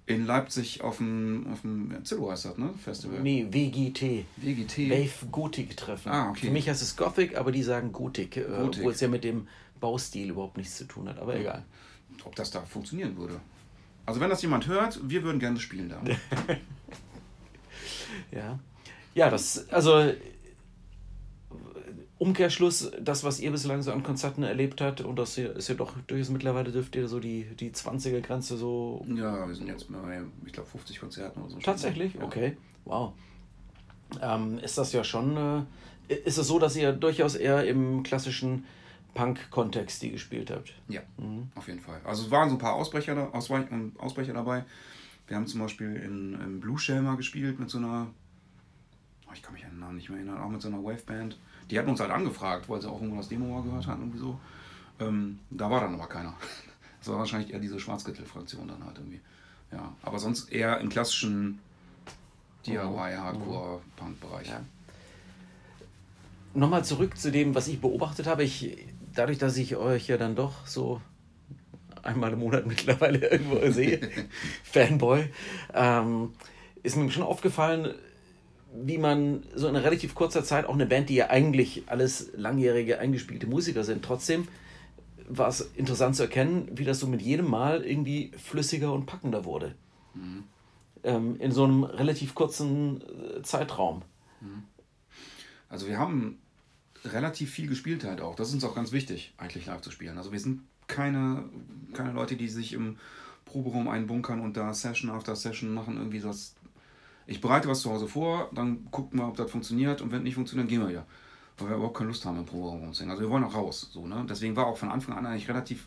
[0.06, 2.70] in Leipzig auf dem, auf dem Zillow heißt das, ne?
[2.82, 3.20] Festival.
[3.20, 4.24] Nee, WGT.
[4.36, 4.90] WGT.
[4.90, 6.10] Wave Gothic Treffen.
[6.10, 6.46] Ah, okay.
[6.46, 8.80] Für mich heißt es Gothic, aber die sagen Gothic, äh, Gothic.
[8.80, 9.46] obwohl es ja mit dem
[9.82, 11.62] Baustil überhaupt nichts zu tun hat, aber egal.
[12.24, 13.38] Ob das da funktionieren würde.
[14.06, 16.00] Also wenn das jemand hört, wir würden gerne spielen da.
[18.30, 18.58] ja.
[19.14, 20.12] Ja, das, also
[22.22, 25.94] Umkehrschluss, das, was ihr bislang so an Konzerten erlebt habt, und das ist ja doch
[26.06, 29.04] durchaus mittlerweile dürft ihr so die, die 20er-Grenze so.
[29.08, 31.58] Ja, wir sind jetzt bei, ich glaube, 50 Konzerten oder so.
[31.58, 32.14] Tatsächlich?
[32.14, 32.22] Ja.
[32.22, 32.56] Okay.
[32.84, 33.12] Wow.
[34.20, 35.36] Ähm, ist das ja schon.
[36.08, 38.66] Äh, ist es so, dass ihr durchaus eher im klassischen
[39.14, 40.74] Punk-Kontext die gespielt habt?
[40.88, 41.50] Ja, mhm.
[41.54, 42.00] auf jeden Fall.
[42.04, 44.64] Also es waren so ein paar Ausbrecher, Ausbrecher dabei.
[45.26, 48.08] Wir haben zum Beispiel in, in Blue Shell mal gespielt mit so einer.
[49.28, 51.38] Oh, ich kann mich an den Namen nicht mehr erinnern, auch mit so einer Waveband.
[51.70, 54.18] Die hatten uns halt angefragt, weil sie auch irgendwo das Demo mal gehört hatten, irgendwie
[54.18, 54.38] so.
[55.00, 56.34] Ähm, da war dann aber keiner.
[57.00, 59.20] Das war wahrscheinlich eher diese Schwarzgürtel-Fraktion dann halt irgendwie.
[59.72, 61.58] Ja, aber sonst eher im klassischen
[62.64, 64.48] DIY, Hardcore, Punk-Bereich.
[64.48, 64.60] Ja.
[66.54, 68.44] Nochmal zurück zu dem, was ich beobachtet habe.
[68.44, 71.00] Ich, dadurch, dass ich euch ja dann doch so
[72.02, 74.00] einmal im Monat mittlerweile irgendwo sehe,
[74.64, 75.24] Fanboy,
[75.74, 76.32] ähm,
[76.82, 77.94] ist mir schon aufgefallen,
[78.74, 82.98] wie man so in relativ kurzer Zeit auch eine Band, die ja eigentlich alles langjährige
[82.98, 84.48] eingespielte Musiker sind, trotzdem
[85.28, 89.44] war es interessant zu erkennen, wie das so mit jedem Mal irgendwie flüssiger und packender
[89.44, 89.74] wurde.
[90.14, 90.44] Mhm.
[91.04, 94.02] Ähm, in so einem relativ kurzen äh, Zeitraum.
[94.40, 94.64] Mhm.
[95.68, 96.38] Also wir haben
[97.04, 98.34] relativ viel gespielt halt auch.
[98.34, 100.18] Das ist uns auch ganz wichtig, eigentlich live zu spielen.
[100.18, 101.44] Also wir sind keine,
[101.94, 102.98] keine Leute, die sich im
[103.44, 106.54] Proberaum einbunkern und da Session after Session machen, irgendwie das
[107.26, 110.34] ich bereite was zu Hause vor, dann gucken wir, ob das funktioniert und wenn nicht
[110.34, 111.06] funktioniert, dann gehen wir wieder.
[111.58, 113.10] Weil wir überhaupt keine Lust haben im Proberaum zu singen.
[113.10, 113.88] Also wir wollen auch raus.
[113.92, 114.24] So, ne?
[114.28, 115.86] Deswegen war auch von Anfang an eigentlich relativ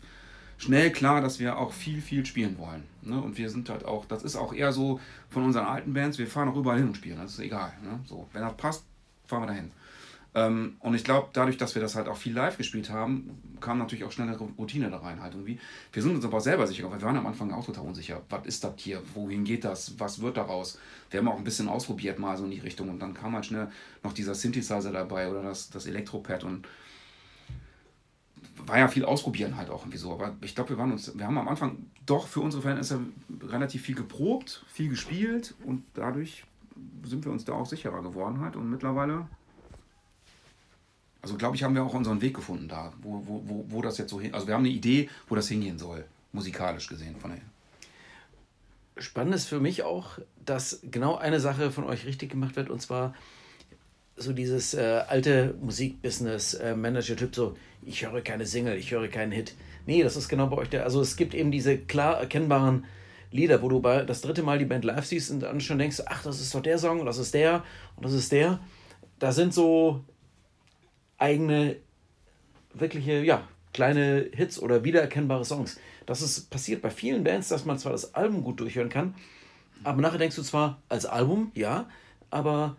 [0.58, 2.84] schnell klar, dass wir auch viel, viel spielen wollen.
[3.02, 3.20] Ne?
[3.20, 6.26] Und wir sind halt auch, das ist auch eher so von unseren alten Bands, wir
[6.26, 7.18] fahren auch überall hin und spielen.
[7.18, 7.72] Das ist egal.
[7.82, 8.00] Ne?
[8.06, 8.84] So, wenn das passt,
[9.26, 9.70] fahren wir dahin.
[10.36, 13.78] Ähm, und ich glaube, dadurch, dass wir das halt auch viel live gespielt haben, kam
[13.78, 15.58] natürlich auch schnell eine Routine da rein halt irgendwie.
[15.94, 18.20] Wir sind uns aber auch selber sicher, weil wir waren am Anfang auch total unsicher.
[18.28, 19.00] Was ist das hier?
[19.14, 19.98] Wohin geht das?
[19.98, 20.78] Was wird daraus?
[21.10, 23.46] Wir haben auch ein bisschen ausprobiert mal so in die Richtung und dann kam halt
[23.46, 23.68] schnell
[24.02, 26.68] noch dieser Synthesizer dabei oder das, das Elektropad und
[28.66, 30.12] war ja viel ausprobieren halt auch irgendwie so.
[30.12, 33.00] Aber ich glaube, wir waren uns, wir haben am Anfang doch für unsere Verhältnisse
[33.42, 36.44] relativ viel geprobt, viel gespielt und dadurch
[37.04, 39.26] sind wir uns da auch sicherer geworden halt und mittlerweile
[41.26, 43.98] also glaube ich, haben wir auch unseren Weg gefunden da, wo, wo, wo, wo das
[43.98, 44.32] jetzt so hin.
[44.32, 47.40] Also wir haben eine Idee, wo das hingehen soll, musikalisch gesehen von der.
[49.02, 52.80] Spannend ist für mich auch, dass genau eine Sache von euch richtig gemacht wird, und
[52.80, 53.12] zwar
[54.14, 59.54] so dieses äh, alte Musikbusiness-Manager-Typ, äh, so, ich höre keine Single, ich höre keinen Hit.
[59.84, 60.84] Nee, das ist genau bei euch der.
[60.84, 62.84] Also es gibt eben diese klar erkennbaren
[63.32, 66.02] Lieder, wo du bei das dritte Mal die Band live siehst und dann schon denkst,
[66.06, 67.64] ach, das ist doch der Song, das ist der
[67.96, 68.60] und das ist der.
[69.18, 70.04] Da sind so
[71.18, 71.76] eigene,
[72.74, 75.78] wirkliche, ja, kleine Hits oder wiedererkennbare Songs.
[76.06, 79.14] Das ist passiert bei vielen Bands, dass man zwar das Album gut durchhören kann,
[79.84, 81.88] aber nachher denkst du zwar als Album, ja,
[82.30, 82.76] aber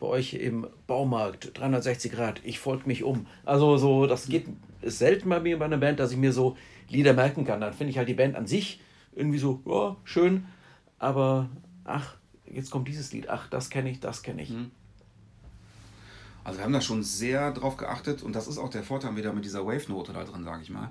[0.00, 3.26] bei euch im Baumarkt 360 Grad, ich folge mich um.
[3.44, 4.46] Also so, das geht
[4.80, 6.56] ist selten bei mir bei einer Band, dass ich mir so
[6.88, 7.60] Lieder merken kann.
[7.60, 8.80] Dann finde ich halt die Band an sich
[9.14, 10.46] irgendwie so, ja, schön,
[10.98, 11.48] aber
[11.84, 14.50] ach, jetzt kommt dieses Lied, ach, das kenne ich, das kenne ich.
[14.50, 14.70] Mhm.
[16.48, 19.34] Also wir haben da schon sehr drauf geachtet und das ist auch der Vorteil wieder
[19.34, 20.90] mit dieser Wave-Note da drin, sage ich mal,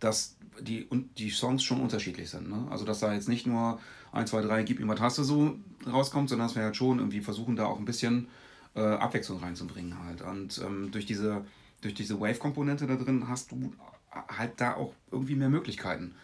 [0.00, 2.48] dass die, und die Songs schon unterschiedlich sind.
[2.48, 2.66] Ne?
[2.68, 3.78] Also dass da jetzt nicht nur
[4.10, 5.56] 1, 2, 3, gib ihm was hast so
[5.86, 8.26] rauskommt, sondern dass wir halt schon irgendwie versuchen, da auch ein bisschen
[8.74, 10.20] äh, Abwechslung reinzubringen halt.
[10.22, 11.44] Und ähm, durch diese,
[11.80, 13.72] durch diese Wave-Komponente da drin hast du
[14.10, 16.16] halt da auch irgendwie mehr Möglichkeiten,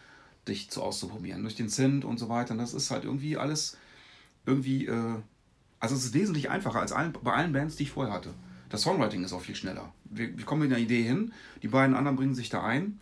[0.49, 1.43] dich zu auszuprobieren.
[1.43, 2.55] Durch den Synth und so weiter.
[2.55, 3.77] Und das ist halt irgendwie alles
[4.47, 4.87] irgendwie...
[4.87, 5.23] Äh,
[5.81, 8.33] Also es ist wesentlich einfacher als allen, bei allen Bands, die ich vorher hatte.
[8.75, 9.93] Das Songwriting ist auch viel schneller.
[10.03, 11.33] Wir, wir kommen mit einer Idee hin,
[11.63, 12.99] die beiden anderen bringen sich da ein.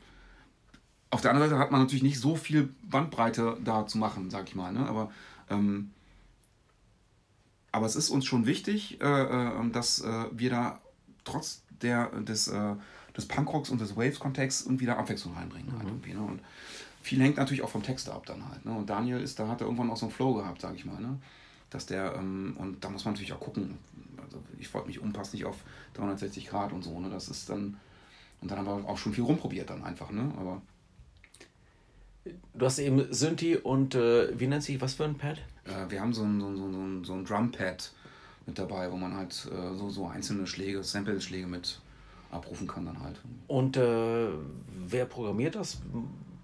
[1.08, 4.48] Auf der anderen Seite hat man natürlich nicht so viel Bandbreite da zu machen, sag
[4.48, 4.70] ich mal.
[4.70, 4.86] Ne?
[4.86, 5.10] Aber,
[5.48, 5.90] ähm,
[7.70, 10.78] aber es ist uns schon wichtig, äh, äh, dass äh, wir da
[11.24, 12.74] trotz der, des, äh,
[13.16, 15.72] des Punkrocks und des Waves-Kontexts irgendwie da Abwechslung reinbringen.
[15.72, 16.20] Halt irgendwie, ne?
[16.20, 16.42] Und
[17.00, 18.66] viel hängt natürlich auch vom Text ab dann halt.
[18.66, 18.72] Ne?
[18.72, 21.00] Und Daniel ist, da hat er irgendwann auch so einen Flow gehabt, sag ich mal.
[21.00, 21.18] Ne?
[21.72, 23.78] Dass der, ähm, und da muss man natürlich auch gucken.
[24.22, 25.56] Also ich wollte mich um, passt nicht auf
[25.94, 26.98] 360 Grad und so.
[27.00, 27.10] Ne?
[27.10, 27.78] Das ist dann,
[28.40, 30.10] und dann haben wir auch schon viel rumprobiert dann einfach.
[30.10, 30.32] Ne?
[30.38, 30.62] Aber
[32.54, 35.38] Du hast eben Synthi und äh, wie nennt sich, was für ein Pad?
[35.64, 37.92] Äh, wir haben so ein, so ein, so ein, so ein Drumpad
[38.46, 41.80] mit dabei, wo man halt äh, so, so einzelne Schläge, Sample-Schläge mit
[42.30, 43.20] abrufen kann dann halt.
[43.48, 44.28] Und äh,
[44.86, 45.80] wer programmiert das?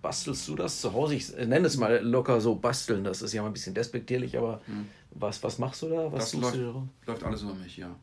[0.09, 1.17] Bastelst du das zu Hause?
[1.17, 4.63] Ich nenne es mal locker so basteln, das ist ja mal ein bisschen despektierlich, aber
[4.65, 4.87] hm.
[5.11, 6.11] was, was machst du da?
[6.11, 6.59] Was das läuft,
[7.05, 7.95] läuft alles über mich, ja.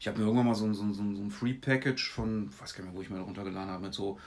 [0.00, 2.82] Ich habe mir irgendwann mal so ein, so, ein, so ein Free-Package von, weiß gar
[2.82, 4.18] nicht mehr, wo ich mir runtergeladen habe, mit so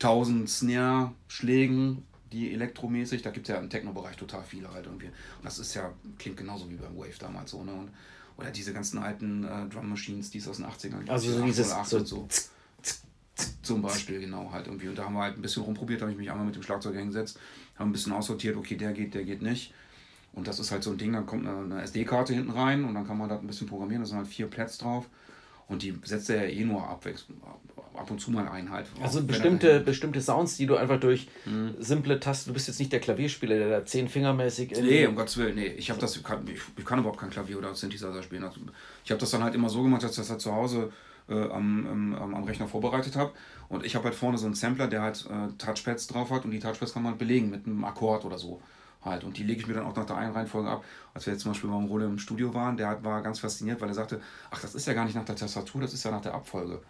[0.00, 2.02] 1000 Snare-Schlägen
[2.32, 5.06] die elektromäßig, da gibt es ja im Techno-Bereich total viele halt irgendwie.
[5.06, 7.72] Und das ist ja, klingt genauso wie beim Wave damals so, ne?
[7.72, 7.90] Und,
[8.36, 11.10] oder diese ganzen alten äh, Drum Machines, die es aus den 80ern gibt.
[11.10, 12.28] Also so dieses so, so.
[13.62, 14.88] Zum Beispiel, genau, halt irgendwie.
[14.88, 16.94] Und da haben wir halt ein bisschen rumprobiert, habe ich mich einmal mit dem Schlagzeug
[16.94, 17.38] hingesetzt,
[17.78, 19.74] haben ein bisschen aussortiert, okay, der geht, der geht nicht.
[20.32, 22.94] Und das ist halt so ein Ding, dann kommt eine, eine SD-Karte hinten rein und
[22.94, 25.06] dann kann man da ein bisschen programmieren, da sind halt vier Plätze drauf.
[25.68, 27.42] Und die setzt er ja eh nur abwechselnd,
[27.96, 28.86] ab und zu mal ein halt.
[29.02, 31.74] Also bestimmte, bestimmte Sounds, die du einfach durch hm.
[31.80, 34.72] simple Tasten, du bist jetzt nicht der Klavierspieler, der da zehn Fingermäßig.
[34.80, 35.66] Nee, um Gottes Willen, nee.
[35.66, 38.44] Ich habe das, ich kann, ich, ich, kann überhaupt kein Klavier oder Synthesizer spielen.
[38.44, 38.60] Also
[39.04, 40.92] ich habe das dann halt immer so gemacht, dass ich das halt zu Hause
[41.28, 43.32] äh, am, am, am Rechner vorbereitet habe.
[43.68, 46.50] Und ich habe halt vorne so einen Sampler, der halt äh, Touchpads drauf hat und
[46.50, 48.60] die Touchpads kann man halt belegen mit einem Akkord oder so
[49.06, 49.24] halt.
[49.24, 50.84] Und die lege ich mir dann auch nach der einen Reihenfolge ab.
[51.14, 53.88] Als wir jetzt zum Beispiel beim Rode im Studio waren, der war ganz fasziniert, weil
[53.88, 56.20] er sagte, ach, das ist ja gar nicht nach der Tastatur, das ist ja nach
[56.20, 56.82] der Abfolge.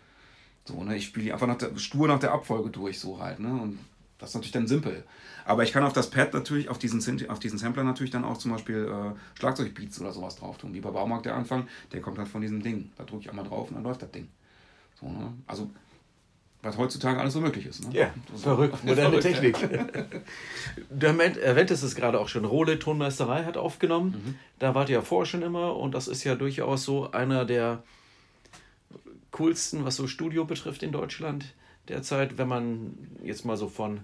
[0.65, 0.97] So, ne?
[0.97, 3.39] Ich spiele einfach nach der, stur nach der Abfolge durch, so halt.
[3.39, 3.49] Ne?
[3.49, 3.79] Und
[4.19, 5.05] das ist natürlich dann simpel.
[5.47, 8.37] Aber ich kann auf das Pad natürlich, auf diesen, auf diesen Sampler natürlich dann auch
[8.37, 10.75] zum Beispiel äh, Schlagzeugbeats oder sowas drauf tun.
[10.75, 12.91] Wie bei Baumarkt der Anfang, der kommt halt von diesem Ding.
[12.97, 14.29] Da drücke ich einmal drauf und dann läuft das Ding.
[15.01, 15.33] So, ne?
[15.47, 15.71] Also
[16.63, 17.85] was heutzutage alles so möglich ist.
[17.85, 17.97] Ne?
[17.97, 19.57] Ja, so verrückt, moderne Technik.
[20.91, 24.11] du erwähntest es gerade auch schon, Rohle Tonmeisterei hat aufgenommen.
[24.11, 24.35] Mhm.
[24.59, 27.85] Da wart ihr ja vorher schon immer und das ist ja durchaus so einer der
[29.31, 31.55] coolsten, was so Studio betrifft in Deutschland
[31.87, 34.01] derzeit, wenn man jetzt mal so von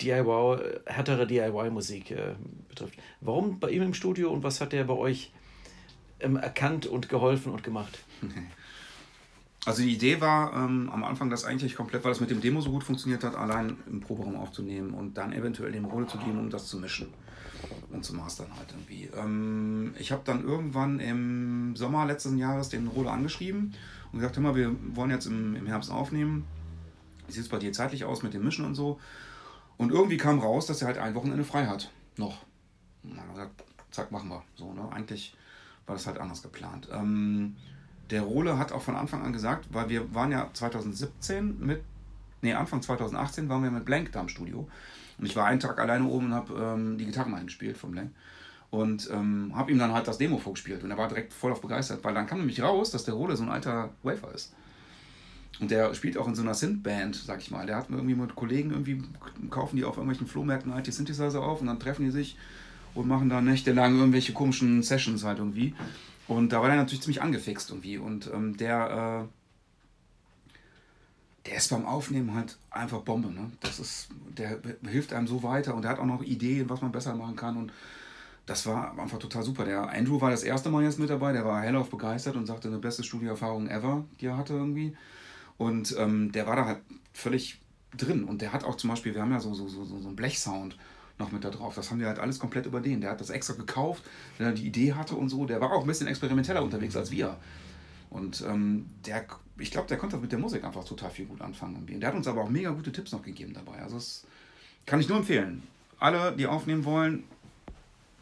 [0.00, 2.34] DIY, härtere DIY-Musik äh,
[2.68, 2.94] betrifft.
[3.20, 5.32] Warum bei ihm im Studio und was hat er bei euch
[6.20, 7.98] ähm, erkannt und geholfen und gemacht?
[9.66, 12.60] Also die Idee war ähm, am Anfang das eigentlich komplett, weil das mit dem Demo
[12.60, 16.38] so gut funktioniert hat, allein im Proberaum aufzunehmen und dann eventuell dem Rolle zu geben,
[16.38, 17.08] um das zu mischen
[17.90, 19.10] und zu mastern halt irgendwie.
[19.16, 23.74] Ähm, ich habe dann irgendwann im Sommer letzten Jahres den Rolo angeschrieben
[24.12, 26.44] und gesagt, hör mal, wir wollen jetzt im, im Herbst aufnehmen.
[27.26, 29.00] Wie sieht es bei dir zeitlich aus mit dem Mischen und so?
[29.78, 31.90] Und irgendwie kam raus, dass er halt ein Wochenende frei hat.
[32.16, 32.42] Noch.
[33.02, 34.42] Und dann haben wir gesagt, zack, machen wir.
[34.54, 34.88] So, ne?
[34.90, 35.36] Eigentlich
[35.86, 36.88] war das halt anders geplant.
[36.92, 37.56] Ähm,
[38.10, 41.82] der Rohle hat auch von Anfang an gesagt, weil wir waren ja 2017 mit,
[42.42, 44.68] nee, Anfang 2018 waren wir mit Blank da im Studio.
[45.18, 48.12] Und ich war einen Tag alleine oben und habe ähm, die Gitarren eingespielt vom Blank.
[48.70, 50.82] Und ähm, habe ihm dann halt das Demo vorgespielt.
[50.82, 53.36] Und er war direkt voll auf begeistert, weil dann kam nämlich raus, dass der Rohle
[53.36, 54.54] so ein alter Wafer ist.
[55.58, 57.66] Und der spielt auch in so einer Synth-Band, sag ich mal.
[57.66, 59.02] Der hat irgendwie mit Kollegen irgendwie,
[59.48, 62.36] kaufen die auf irgendwelchen Flohmärkten alte Synthesizer auf und dann treffen die sich
[62.94, 65.74] und machen da nächtelang irgendwelche komischen Sessions halt irgendwie.
[66.28, 67.98] Und da war er natürlich ziemlich angefixt irgendwie.
[67.98, 69.28] Und ähm, der,
[71.46, 73.28] äh, der ist beim Aufnehmen halt einfach Bombe.
[73.28, 73.50] Ne?
[73.60, 76.92] Das ist, der hilft einem so weiter und der hat auch noch Ideen, was man
[76.92, 77.56] besser machen kann.
[77.56, 77.72] Und
[78.46, 79.64] das war einfach total super.
[79.64, 82.68] Der Andrew war das erste Mal jetzt mit dabei, der war hellauf begeistert und sagte,
[82.68, 84.96] eine beste Studioerfahrung ever, die er hatte irgendwie.
[85.58, 86.80] Und ähm, der war da halt
[87.12, 87.60] völlig
[87.96, 88.24] drin.
[88.24, 90.76] Und der hat auch zum Beispiel, wir haben ja so, so, so, so einen Blechsound
[91.18, 91.74] noch mit da drauf.
[91.74, 93.00] Das haben wir halt alles komplett über den.
[93.00, 94.04] Der hat das extra gekauft,
[94.38, 95.46] der die Idee hatte und so.
[95.46, 97.36] Der war auch ein bisschen experimenteller unterwegs als wir.
[98.10, 99.26] Und ähm, der,
[99.58, 101.76] ich glaube, der konnte mit der Musik einfach total viel gut anfangen.
[101.76, 103.82] Und der hat uns aber auch mega gute Tipps noch gegeben dabei.
[103.82, 104.24] Also das
[104.84, 105.62] kann ich nur empfehlen.
[105.98, 107.24] Alle, die aufnehmen wollen,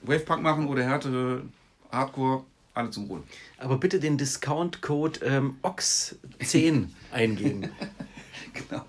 [0.03, 1.43] Wavepunk machen oder härtere
[1.91, 2.45] Hardcore,
[2.75, 3.23] alle zum Wohl.
[3.59, 7.71] Aber bitte den Discount-Code ähm, OX10 eingeben.
[8.53, 8.85] genau.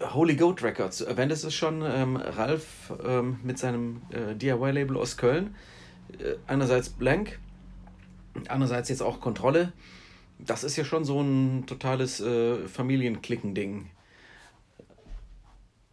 [0.00, 5.16] Holy Goat Records, du erwähntest es schon, ähm, Ralf ähm, mit seinem äh, DIY-Label aus
[5.16, 5.54] Köln.
[6.18, 7.38] Äh, einerseits Blank,
[8.48, 9.72] andererseits jetzt auch Kontrolle.
[10.38, 13.90] Das ist ja schon so ein totales äh, Familienklicken-Ding.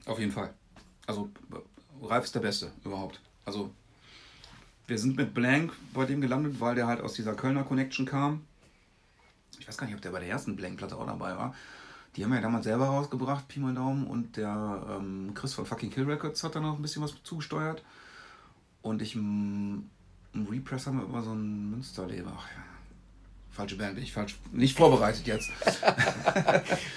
[0.05, 0.55] Auf jeden Fall.
[1.05, 1.29] Also
[2.01, 3.21] Ralf ist der Beste überhaupt.
[3.45, 3.71] Also
[4.89, 8.41] wir sind mit Blank bei dem gelandet, weil der halt aus dieser Kölner Connection kam.
[9.59, 11.53] Ich weiß gar nicht, ob der bei der ersten Blank-Platte auch dabei war.
[12.15, 14.07] Die haben wir ja damals selber rausgebracht, Pi mal Daumen.
[14.07, 17.83] Und der ähm, Chris von Fucking Kill Records hat da noch ein bisschen was zugesteuert.
[18.81, 19.79] Und ich, mm,
[20.33, 22.33] ein Repress haben wir über so einen Münsterleber.
[22.35, 22.63] Ach ja.
[23.51, 24.37] Falsche Band, bin ich falsch.
[24.51, 25.49] Nicht vorbereitet jetzt.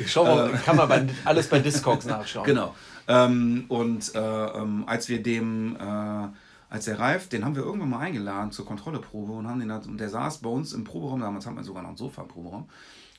[0.07, 2.47] Schau mal, kann man bei, alles bei Discogs nachschauen.
[2.47, 2.75] Genau.
[3.09, 6.29] Ähm, und äh, ähm, als wir dem, äh,
[6.73, 9.99] als der Ralf, den haben wir irgendwann mal eingeladen zur Kontrolleprobe und haben den, und
[9.99, 12.67] der saß bei uns im Proberaum, damals haben wir sogar noch ein Sofa im Proberaum,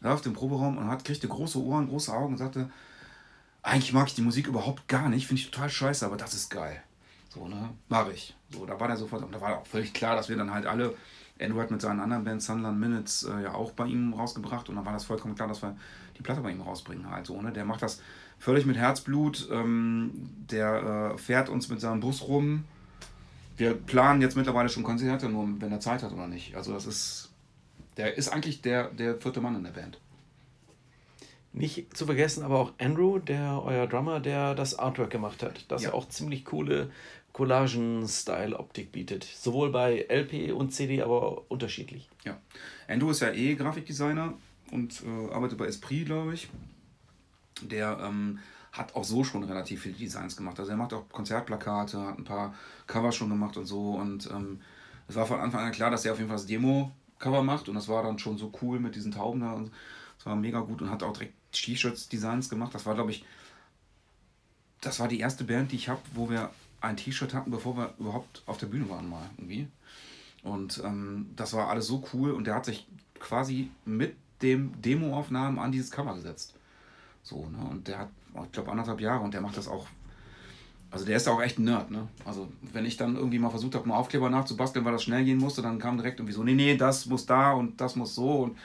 [0.02, 2.72] saß auf dem Proberaum und hat, kriegte große Ohren, große Augen und sagte,
[3.62, 6.50] eigentlich mag ich die Musik überhaupt gar nicht, finde ich total scheiße, aber das ist
[6.50, 6.82] geil.
[7.30, 7.70] So, ne?
[7.89, 8.36] Mach ich.
[8.50, 10.66] So, da war der sofort, und da war auch völlig klar, dass wir dann halt
[10.66, 10.96] alle,
[11.38, 14.86] Edward mit seinen anderen Bands, Sunland Minutes, äh, ja auch bei ihm rausgebracht und dann
[14.86, 15.78] war das vollkommen klar, dass wir
[16.18, 17.52] die Platte bei ihm rausbringen halt so, ne?
[17.52, 18.02] Der macht das
[18.39, 20.10] völlig mit Herzblut, ähm,
[20.50, 22.66] der äh, fährt uns mit seinem Bus rum.
[23.56, 26.56] Wir planen jetzt mittlerweile schon Konzerte, nur wenn er Zeit hat oder nicht.
[26.56, 27.32] Also das ist,
[27.98, 30.00] der ist eigentlich der, der vierte Mann in der Band.
[31.52, 35.84] Nicht zu vergessen, aber auch Andrew, der euer Drummer, der das Artwork gemacht hat, das
[35.84, 35.94] ja.
[35.94, 36.89] auch ziemlich coole
[37.34, 39.24] Collagen-Style-Optik bietet.
[39.24, 42.10] Sowohl bei LP und CD, aber unterschiedlich.
[42.24, 42.39] Ja.
[42.88, 44.34] Andrew ist ja eh Grafikdesigner
[44.72, 46.50] und äh, arbeitet bei Esprit, glaube ich.
[47.62, 48.39] Der ähm,
[48.74, 50.60] hat auch so schon relativ viele Designs gemacht.
[50.60, 52.56] Also er macht auch Konzertplakate, hat ein paar
[52.88, 53.92] Cover schon gemacht und so.
[53.92, 54.62] Und ähm,
[55.08, 57.70] es war von Anfang an klar, dass er auf jeden Fall das Demo-Cover macht.
[57.70, 59.54] Und das war dann schon so cool mit diesen Tauben da.
[59.54, 59.72] Und
[60.18, 62.74] das war mega gut und hat auch direkt T-Shirts-Designs gemacht.
[62.74, 63.24] Das war, glaube ich,
[64.82, 66.50] das war die erste Band, die ich habe, wo wir
[66.82, 69.68] ein T-Shirt hatten, bevor wir überhaupt auf der Bühne waren mal irgendwie.
[70.42, 72.88] Und ähm, das war alles so cool und der hat sich
[73.20, 76.56] quasi mit dem Demoaufnahmen an dieses Cover gesetzt.
[77.24, 77.58] So, ne?
[77.70, 78.10] Und der hat,
[78.44, 79.88] ich glaube, anderthalb Jahre und der macht das auch.
[80.92, 82.08] Also der ist auch echt ein Nerd, ne?
[82.24, 85.40] Also wenn ich dann irgendwie mal versucht habe, einen Aufkleber nachzubasteln, weil das schnell gehen
[85.40, 88.44] musste, dann kam direkt irgendwie so, nee, nee, das muss da und das muss so.
[88.44, 88.58] Und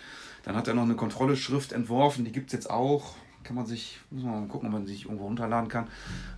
[0.45, 3.15] dann hat er noch eine Kontrolle-Schrift entworfen, die gibt es jetzt auch.
[3.45, 5.87] Kann man sich, muss man mal gucken, ob man sich irgendwo runterladen kann.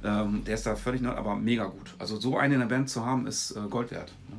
[0.04, 1.94] Ähm, der ist da völlig neu, aber mega gut.
[1.98, 4.12] Also so einen in der Band zu haben, ist äh, Gold wert.
[4.28, 4.36] Ne?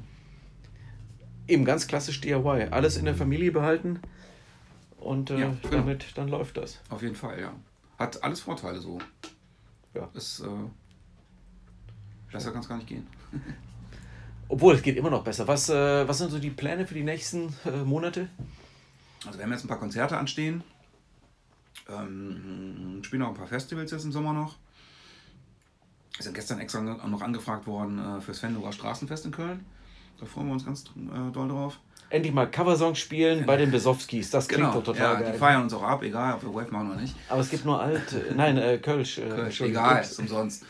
[1.50, 2.68] Eben ganz klassisch DIY.
[2.72, 4.00] Alles in der Familie behalten
[5.02, 5.78] und äh, ja, genau.
[5.78, 6.80] damit dann läuft das.
[6.90, 7.52] Auf jeden Fall, ja.
[8.02, 8.98] Hat alles Vorteile so.
[9.94, 10.10] Ja.
[10.16, 10.48] Ist, äh,
[12.32, 13.06] besser kann es gar nicht gehen.
[14.50, 15.48] Obwohl, es geht immer noch besser.
[15.48, 18.28] Was, äh, was sind so die Pläne für die nächsten äh, Monate?
[19.24, 20.64] Also wir haben jetzt ein paar Konzerte anstehen.
[21.88, 24.56] Ähm, spielen auch ein paar Festivals jetzt im Sommer noch.
[26.16, 29.64] Wir sind gestern extra noch angefragt worden äh, fürs Fendorer Straßenfest in Köln.
[30.20, 31.80] Da freuen wir uns ganz äh, doll drauf.
[32.10, 34.30] Endlich mal Coversongs spielen bei den Besowskis.
[34.32, 35.32] Das klingt genau, doch total ja, geil.
[35.32, 37.16] Die feiern uns auch ab, egal ob wir Wave machen oder nicht.
[37.30, 39.18] Aber es gibt nur alt, äh, nein, äh, Kölsch.
[39.18, 40.66] Äh, Kölsch egal, ist umsonst.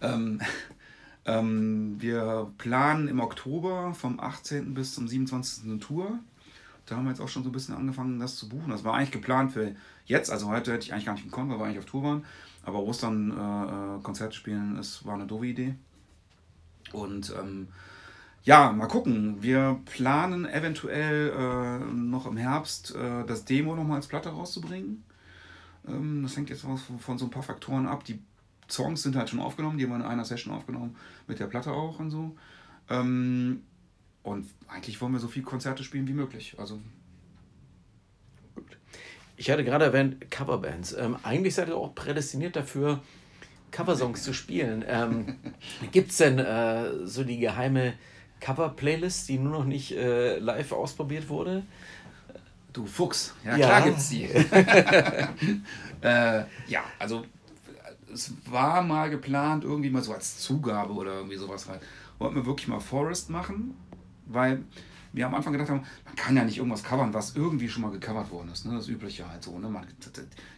[0.00, 0.40] Ähm,
[1.24, 4.74] ähm, wir planen im Oktober vom 18.
[4.74, 5.64] bis zum 27.
[5.64, 6.18] eine Tour.
[6.86, 8.70] Da haben wir jetzt auch schon so ein bisschen angefangen, das zu buchen.
[8.70, 10.32] Das war eigentlich geplant für jetzt.
[10.32, 12.24] Also heute hätte ich eigentlich gar nicht gekommen, weil wir eigentlich auf Tour waren.
[12.64, 15.76] Aber Ostern äh, äh Konzerte spielen, ist, war eine doofe Idee.
[16.92, 17.68] Und ähm,
[18.44, 19.42] ja, mal gucken.
[19.42, 25.04] Wir planen eventuell äh, noch im Herbst äh, das Demo nochmal als Platte rauszubringen.
[25.86, 28.04] Ähm, das hängt jetzt von, von so ein paar Faktoren ab.
[28.04, 28.20] Die
[28.68, 30.96] Songs sind halt schon aufgenommen, die haben wir in einer Session aufgenommen,
[31.28, 32.36] mit der Platte auch und so.
[32.88, 33.62] Ähm,
[34.22, 36.56] und eigentlich wollen wir so viele Konzerte spielen wie möglich.
[36.58, 36.80] Also
[39.36, 40.92] ich hatte gerade erwähnt, Coverbands.
[40.94, 43.00] Ähm, eigentlich seid ihr auch prädestiniert dafür,
[43.70, 44.84] Coversongs zu spielen.
[44.86, 45.36] Ähm,
[45.92, 47.94] Gibt es denn äh, so die geheime
[48.42, 51.62] Cover-Playlist, die nur noch nicht äh, live ausprobiert wurde?
[52.72, 53.66] Du Fuchs, ja, ja.
[53.66, 54.24] klar gibt's die.
[56.02, 57.24] äh, ja, also
[58.12, 61.80] es war mal geplant, irgendwie mal so als Zugabe oder irgendwie sowas halt.
[62.18, 63.74] Wollten wir wirklich mal Forest machen,
[64.26, 64.62] weil
[65.12, 67.90] wir am Anfang gedacht haben, man kann ja nicht irgendwas covern, was irgendwie schon mal
[67.90, 68.64] gecovert worden ist.
[68.64, 68.74] Ne?
[68.74, 69.58] Das Übliche halt so.
[69.58, 69.68] Ne?
[69.68, 69.86] Man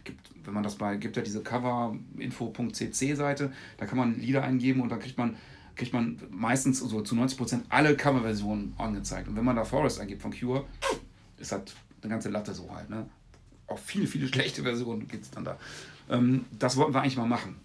[0.03, 4.89] gibt, wenn man das bei, gibt ja diese Coverinfo.cc-Seite, da kann man Lieder eingeben und
[4.89, 5.35] dann kriegt man,
[5.75, 9.27] kriegt man meistens so zu 90% alle Coverversionen angezeigt.
[9.27, 10.65] Und wenn man da Forest eingibt von Cure,
[11.37, 12.89] ist halt eine ganze Latte so halt.
[12.89, 13.05] Ne?
[13.67, 15.57] Auch viele, viele schlechte Versionen gibt es dann da.
[16.09, 17.57] Ähm, das wollten wir eigentlich mal machen.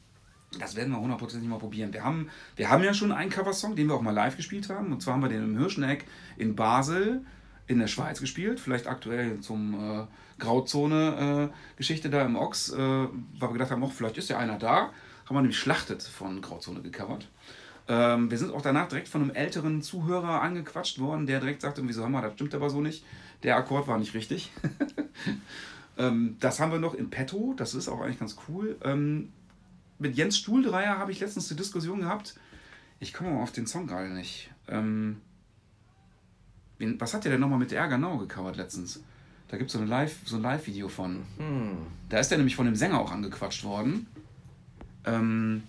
[0.58, 1.92] Das werden wir hundertprozentig mal probieren.
[1.92, 4.92] Wir haben, wir haben ja schon einen Coversong, den wir auch mal live gespielt haben.
[4.92, 6.04] Und zwar haben wir den im Hirscheneck
[6.36, 7.24] in Basel
[7.68, 8.58] in der Schweiz gespielt.
[8.58, 10.06] Vielleicht aktuell zum äh,
[10.40, 13.08] Grauzone-Geschichte äh, da im Ochs, äh, weil
[13.38, 14.92] wir gedacht haben, oh, vielleicht ist ja einer da.
[15.26, 17.28] Haben wir nämlich Schlachtet von Grauzone gecovert.
[17.90, 21.82] Ähm, wir sind auch danach direkt von einem älteren Zuhörer angequatscht worden, der direkt sagte,
[21.84, 23.04] wieso haben wir, das stimmt aber so nicht.
[23.42, 24.52] Der Akkord war nicht richtig.
[25.98, 28.78] ähm, das haben wir noch in petto, das ist auch eigentlich ganz cool.
[28.84, 29.32] Ähm,
[29.98, 32.38] mit Jens Stuhldreier habe ich letztens eine Diskussion gehabt.
[33.00, 34.52] Ich komme mal auf den Song gerade nicht.
[34.68, 35.20] Ähm,
[36.78, 39.02] was hat der denn nochmal mit der Ärger gecovert letztens?
[39.48, 41.24] Da gibt so es Live, so ein Live-Video von.
[41.38, 41.78] Hm.
[42.08, 44.06] Da ist er nämlich von dem Sänger auch angequatscht worden.
[45.04, 45.64] Ähm,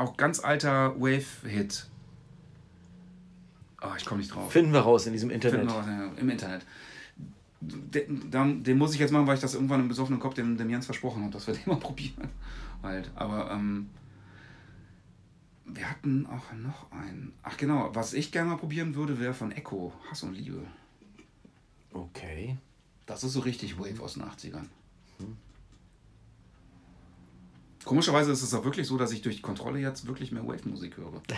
[0.00, 1.86] auch ganz alter Wave-Hit.
[3.82, 4.52] Oh, ich komme nicht drauf.
[4.52, 5.60] Finden wir raus in diesem Internet.
[5.60, 6.66] Finden wir raus, ja, im Internet.
[7.60, 10.56] Den, den, den, muss ich jetzt machen, weil ich das irgendwann im besoffenen Kopf dem,
[10.56, 12.28] dem Jens versprochen habe, dass wir den mal probieren.
[12.82, 13.10] Halt.
[13.14, 13.90] Aber ähm,
[15.66, 17.32] wir hatten auch noch einen.
[17.42, 20.62] Ach genau, was ich gerne mal probieren würde, wäre von Echo, Hass und Liebe.
[21.92, 22.56] Okay.
[23.06, 24.66] Das ist so richtig Wave aus den 80ern.
[25.18, 25.36] Hm.
[27.84, 31.22] Komischerweise ist es auch wirklich so, dass ich durch Kontrolle jetzt wirklich mehr Wave-Musik höre.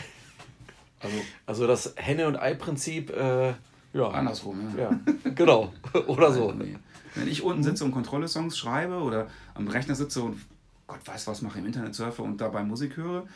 [1.05, 1.16] Also,
[1.47, 3.55] also das Henne- und Ei-Prinzip, äh,
[3.93, 4.09] ja.
[4.12, 4.93] Andersrum, ja.
[4.93, 5.01] ja.
[5.34, 5.72] Genau.
[6.07, 6.53] oder so.
[6.53, 6.76] Nee.
[7.16, 10.40] Wenn ich unten sitze und Kontrolle-Songs schreibe oder am Rechner sitze und
[10.86, 13.26] Gott weiß was mache im Internet surfe und dabei Musik höre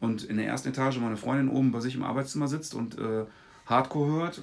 [0.00, 3.24] und in der ersten Etage meine Freundin oben bei sich im Arbeitszimmer sitzt und äh,
[3.66, 4.42] Hardcore hört,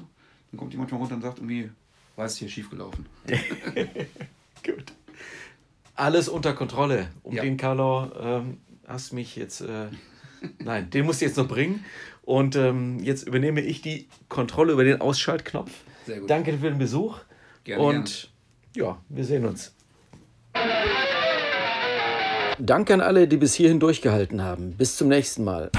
[0.52, 1.70] dann kommt die manchmal runter und sagt irgendwie,
[2.16, 3.06] was ist hier schiefgelaufen?
[4.66, 4.94] Gut.
[6.00, 7.10] Alles unter Kontrolle.
[7.24, 7.44] Um ja.
[7.44, 9.60] den Carlo ähm, hast mich jetzt.
[9.60, 9.88] Äh,
[10.60, 11.84] nein, den musst du jetzt noch bringen.
[12.22, 15.72] Und ähm, jetzt übernehme ich die Kontrolle über den Ausschaltknopf.
[16.06, 16.30] Sehr gut.
[16.30, 17.18] Danke für den Besuch.
[17.66, 18.32] Gerne, und
[18.74, 18.88] gerne.
[18.88, 19.76] ja, wir sehen uns.
[22.58, 24.78] Danke an alle, die bis hierhin durchgehalten haben.
[24.78, 25.70] Bis zum nächsten Mal.